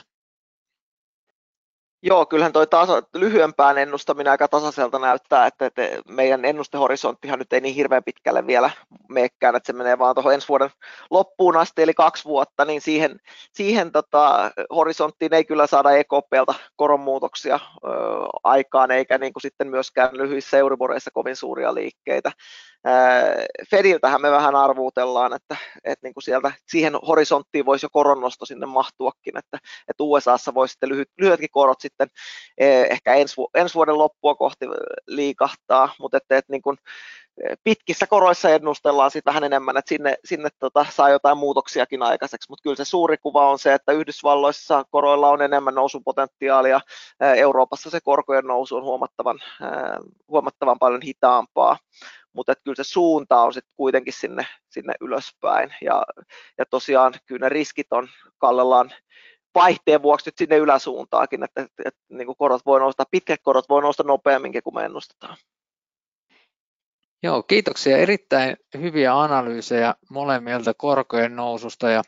Joo, 2.07 2.27
kyllähän 2.27 2.53
toi 2.53 2.67
taso, 2.67 3.03
lyhyempään 3.15 3.79
ennustaminen 3.79 4.31
aika 4.31 4.49
tasaiselta 4.49 4.99
näyttää, 4.99 5.47
että, 5.47 5.67
että 5.67 5.83
meidän 6.09 6.45
ennustehorisonttihan 6.45 7.39
nyt 7.39 7.53
ei 7.53 7.61
niin 7.61 7.75
hirveän 7.75 8.05
pitkälle 8.05 8.47
vielä 8.47 8.71
meekään, 9.09 9.57
että 9.57 9.67
se 9.67 9.73
menee 9.73 9.99
vaan 9.99 10.15
tuohon 10.15 10.35
ensi 10.35 10.49
vuoden 10.49 10.71
loppuun 11.11 11.57
asti, 11.57 11.83
eli 11.83 11.95
kaksi 11.95 12.25
vuotta, 12.25 12.65
niin 12.65 12.81
siihen, 12.81 13.21
siihen 13.53 13.93
tota, 13.93 14.51
horisonttiin 14.75 15.35
ei 15.35 15.45
kyllä 15.45 15.67
saada 15.67 15.91
EKPltä 15.91 16.55
koronmuutoksia 16.77 17.55
ö, 17.55 17.89
aikaan, 18.45 18.91
eikä 18.91 19.19
niin 19.19 19.33
kuin 19.33 19.43
sitten 19.43 19.69
myöskään 19.69 20.11
lyhyissä 20.13 20.59
Euriboreissa 20.59 21.11
kovin 21.11 21.37
suuria 21.37 21.75
liikkeitä. 21.75 22.33
Fediltähän 23.71 24.23
me 24.23 24.31
vähän 24.31 24.55
arvuutellaan, 24.55 25.33
että, 25.33 25.57
että 25.85 26.07
niin 26.07 26.15
kuin 26.15 26.25
sieltä 26.25 26.53
siihen 26.67 26.95
horisonttiin 27.09 27.67
voisi 27.67 27.87
jo 27.87 27.91
koronnosto 27.93 28.47
sinne 28.47 28.67
mahtuakin, 28.67 29.39
että, 29.39 29.59
että 29.89 30.03
USAssa 30.03 30.55
voisi 30.55 30.73
sitten 30.73 30.89
lyhyt, 30.89 31.09
lyhyetkin 31.19 31.49
korot 31.53 31.81
sitten 31.81 32.09
ehkä 32.91 33.15
ensi, 33.15 33.35
ensi 33.55 33.75
vuoden 33.75 33.99
loppua 33.99 34.35
kohti 34.35 34.67
liikahtaa, 35.07 35.95
mutta 35.99 36.17
että, 36.17 36.37
että 36.37 36.53
niin 36.53 36.63
kuin, 36.63 36.77
pitkissä 37.65 38.07
koroissa 38.07 38.51
ennustellaan 38.51 39.11
sitten 39.11 39.31
vähän 39.31 39.45
enemmän, 39.45 39.77
että 39.77 39.89
sinne, 39.89 40.17
sinne 40.25 40.49
tota, 40.59 40.87
saa 40.91 41.11
jotain 41.11 41.39
muutoksiakin 41.39 42.03
aikaiseksi, 42.03 42.47
mutta 42.51 42.63
kyllä 42.63 42.77
se 42.77 42.85
suuri 42.85 43.17
kuva 43.19 43.51
on 43.51 43.59
se, 43.59 43.75
että 43.75 43.93
Yhdysvalloissa 43.93 44.85
koroilla 44.91 45.29
on 45.29 45.43
enemmän 45.43 45.75
nousupotentiaalia, 45.75 46.81
Euroopassa 47.37 47.91
se 47.91 48.01
korkojen 48.01 48.45
nousu 48.45 48.77
on 48.77 48.83
huomattavan, 48.83 49.41
huomattavan 50.29 50.79
paljon 50.79 51.03
hitaampaa, 51.03 51.77
mutta 52.35 52.55
kyllä 52.65 52.77
se 52.77 52.85
suunta 52.85 53.43
on 53.43 53.53
sitten 53.53 53.75
kuitenkin 53.77 54.13
sinne, 54.13 54.47
sinne 54.69 54.95
ylöspäin, 55.01 55.75
ja, 55.81 56.03
ja 56.59 56.67
tosiaan 56.67 57.15
kyllä 57.27 57.47
ne 57.47 57.49
riskit 57.49 57.87
on 57.91 58.09
kallellaan 58.39 58.91
vaihteen 59.55 60.03
vuoksi 60.03 60.29
nyt 60.29 60.39
sinne 60.39 60.57
yläsuuntaakin, 60.57 61.43
että, 61.43 61.63
että, 61.63 61.83
että 61.87 62.01
niin 62.09 62.27
kuin 62.27 62.37
korot 62.37 62.67
voi 62.67 62.81
nousta, 62.81 63.05
pitkät 63.11 63.41
korot 63.43 63.69
voi 63.69 63.83
nousta 63.83 64.03
nopeamminkin 64.03 64.63
kuin 64.63 64.75
me 64.75 64.85
ennustetaan. 64.85 65.37
Joo, 67.23 67.43
kiitoksia. 67.43 67.97
Erittäin 67.97 68.57
hyviä 68.79 69.21
analyysejä 69.21 69.95
molemmilta 70.11 70.75
korkojen 70.75 71.37
noususta 71.37 71.91
ja 71.91 72.03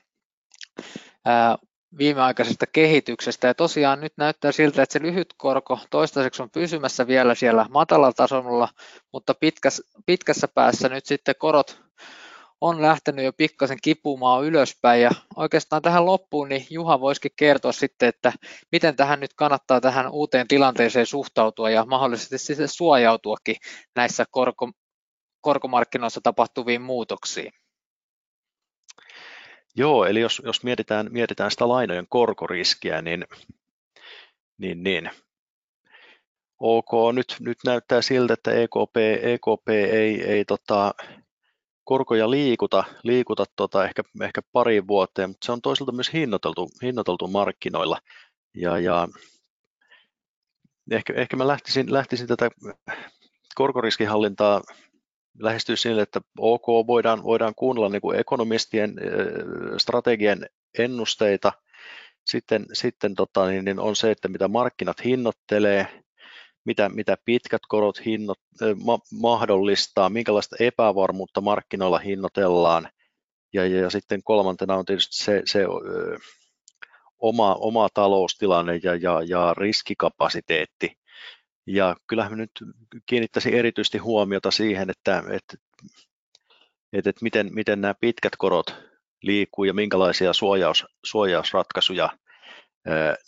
ää, 1.24 1.58
viimeaikaisesta 1.98 2.66
kehityksestä. 2.66 3.46
Ja 3.46 3.54
tosiaan 3.54 4.00
nyt 4.00 4.12
näyttää 4.16 4.52
siltä, 4.52 4.82
että 4.82 4.92
se 4.92 5.02
lyhyt 5.02 5.34
korko 5.36 5.78
toistaiseksi 5.90 6.42
on 6.42 6.50
pysymässä 6.50 7.06
vielä 7.06 7.34
siellä 7.34 7.66
matalalla 7.70 8.12
tasolla, 8.12 8.68
mutta 9.12 9.34
pitkässä, 9.34 9.82
pitkässä 10.06 10.48
päässä 10.48 10.88
nyt 10.88 11.06
sitten 11.06 11.34
korot 11.38 11.86
on 12.60 12.82
lähtenyt 12.82 13.24
jo 13.24 13.32
pikkasen 13.32 13.78
kipumaan 13.82 14.44
ylöspäin 14.44 15.02
ja 15.02 15.10
oikeastaan 15.36 15.82
tähän 15.82 16.06
loppuun 16.06 16.48
niin 16.48 16.66
Juha 16.70 17.00
voisikin 17.00 17.30
kertoa 17.36 17.72
sitten, 17.72 18.08
että 18.08 18.32
miten 18.72 18.96
tähän 18.96 19.20
nyt 19.20 19.34
kannattaa 19.34 19.80
tähän 19.80 20.10
uuteen 20.10 20.48
tilanteeseen 20.48 21.06
suhtautua 21.06 21.70
ja 21.70 21.84
mahdollisesti 21.84 22.38
sitten 22.38 22.68
suojautuakin 22.68 23.56
näissä 23.96 24.24
korko, 24.30 24.70
korkomarkkinoissa 25.40 26.20
tapahtuviin 26.20 26.82
muutoksiin? 26.82 27.52
Joo, 29.76 30.04
eli 30.04 30.20
jos, 30.20 30.42
jos 30.44 30.64
mietitään, 30.64 31.08
mietitään 31.10 31.50
sitä 31.50 31.68
lainojen 31.68 32.06
korkoriskiä, 32.08 33.02
niin, 33.02 33.24
niin, 34.58 34.82
niin 34.82 35.10
ok, 36.58 36.90
nyt, 37.14 37.36
nyt 37.40 37.58
näyttää 37.64 38.02
siltä, 38.02 38.34
että 38.34 38.52
EKP, 38.52 38.96
EKP 39.22 39.68
ei, 39.68 40.22
ei 40.22 40.44
tota, 40.44 40.94
korkoja 41.84 42.30
liikuta, 42.30 42.84
liikuta 43.02 43.44
tota, 43.56 43.84
ehkä, 43.84 44.02
ehkä 44.22 44.40
pari 44.52 44.86
vuoteen, 44.86 45.30
mutta 45.30 45.46
se 45.46 45.52
on 45.52 45.62
toisaalta 45.62 45.92
myös 45.92 46.12
hinnoiteltu, 46.12 46.70
hinnoiteltu 46.82 47.28
markkinoilla. 47.28 47.98
Ja, 48.54 48.78
ja 48.78 49.08
ehkä, 50.90 51.12
ehkä 51.16 51.36
mä 51.36 51.46
lähtisin, 51.46 51.92
lähtisin 51.92 52.26
tätä 52.26 52.50
korkoriskihallintaa 53.54 54.62
lähestyä 55.38 55.76
sille, 55.76 56.02
että 56.02 56.20
ok, 56.38 56.66
voidaan, 56.86 57.24
voidaan 57.24 57.54
kuunnella 57.54 57.88
niin 57.88 58.00
kuin 58.00 58.18
ekonomistien 58.18 58.94
strategian 59.78 60.46
ennusteita, 60.78 61.52
sitten, 62.26 62.66
sitten 62.72 63.14
tota, 63.14 63.46
niin, 63.46 63.64
niin 63.64 63.78
on 63.78 63.96
se, 63.96 64.10
että 64.10 64.28
mitä 64.28 64.48
markkinat 64.48 65.04
hinnoittelee, 65.04 66.02
mitä, 66.64 66.88
mitä 66.88 67.16
pitkät 67.24 67.62
korot 67.68 68.04
hinnot, 68.04 68.38
ma, 68.84 68.98
mahdollistaa, 69.20 70.10
minkälaista 70.10 70.56
epävarmuutta 70.60 71.40
markkinoilla 71.40 71.98
hinnoitellaan, 71.98 72.88
ja, 73.52 73.66
ja, 73.66 73.80
ja 73.80 73.90
sitten 73.90 74.22
kolmantena 74.22 74.76
on 74.76 74.84
tietysti 74.84 75.16
se, 75.16 75.42
se 75.44 75.64
ö, 75.64 76.18
oma, 77.18 77.54
oma 77.54 77.88
taloustilanne 77.94 78.80
ja, 78.82 78.94
ja, 78.94 79.22
ja 79.26 79.54
riskikapasiteetti, 79.56 80.92
ja 81.66 81.96
kyllähän 82.06 82.38
nyt 82.38 82.50
kiinnittäisin 83.06 83.54
erityisesti 83.54 83.98
huomiota 83.98 84.50
siihen, 84.50 84.90
että, 84.90 85.18
että, 85.18 85.56
että, 86.92 87.10
että 87.10 87.22
miten, 87.22 87.54
miten 87.54 87.80
nämä 87.80 87.94
pitkät 88.00 88.36
korot 88.38 88.74
liikkuu 89.22 89.64
ja 89.64 89.74
minkälaisia 89.74 90.32
suojaus, 90.32 90.86
suojausratkaisuja 91.04 92.08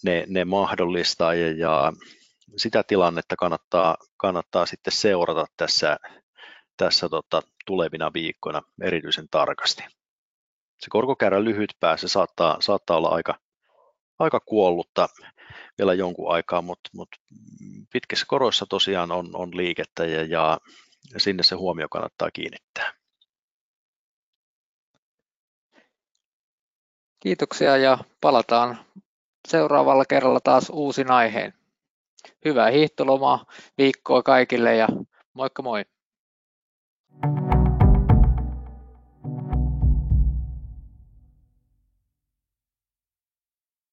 ne, 0.05 0.25
ne 0.29 0.45
mahdollistaa 0.45 1.35
ja, 1.35 1.53
ja 1.53 1.93
sitä 2.57 2.83
tilannetta 2.83 3.37
kannattaa, 3.37 3.97
kannattaa 4.17 4.67
sitten 4.67 4.93
seurata 4.93 5.47
tässä, 5.57 5.97
tässä 6.77 7.09
tota, 7.09 7.43
tulevina 7.67 8.13
viikkoina 8.15 8.63
erityisen 8.83 9.27
tarkasti. 9.31 9.83
Se 10.79 10.87
korkokäärä 10.91 11.45
lyhyt 11.45 11.75
päässä 11.81 12.09
saattaa, 12.09 12.57
saattaa 12.61 12.97
olla 12.97 13.09
aika, 13.09 13.35
aika 14.19 14.41
kuollutta 14.41 15.09
vielä 15.79 15.95
jonkun 15.95 16.33
aikaa, 16.33 16.63
mutta, 16.63 16.91
mutta 16.93 17.17
pitkissä 17.93 18.27
koroissa 18.29 18.67
tosiaan 18.69 19.13
on, 19.13 19.31
on 19.33 19.57
liikettä 19.57 20.05
ja, 20.07 20.25
ja 20.25 20.59
sinne 21.17 21.43
se 21.43 21.55
huomio 21.55 21.89
kannattaa 21.91 22.31
kiinnittää. 22.31 22.93
Kiitoksia 27.21 27.77
ja 27.77 27.99
palataan 28.21 28.79
seuraavalla 29.49 30.05
kerralla 30.05 30.41
taas 30.41 30.71
uusin 30.71 31.11
aiheen. 31.11 31.55
Hyvää 32.45 32.71
hiihtolomaa 32.71 33.45
viikkoa 33.79 34.23
kaikille 34.23 34.77
ja 34.77 34.89
moikka 35.35 35.63
moi! 35.63 35.85
thank 37.21 37.39
you 37.43 37.48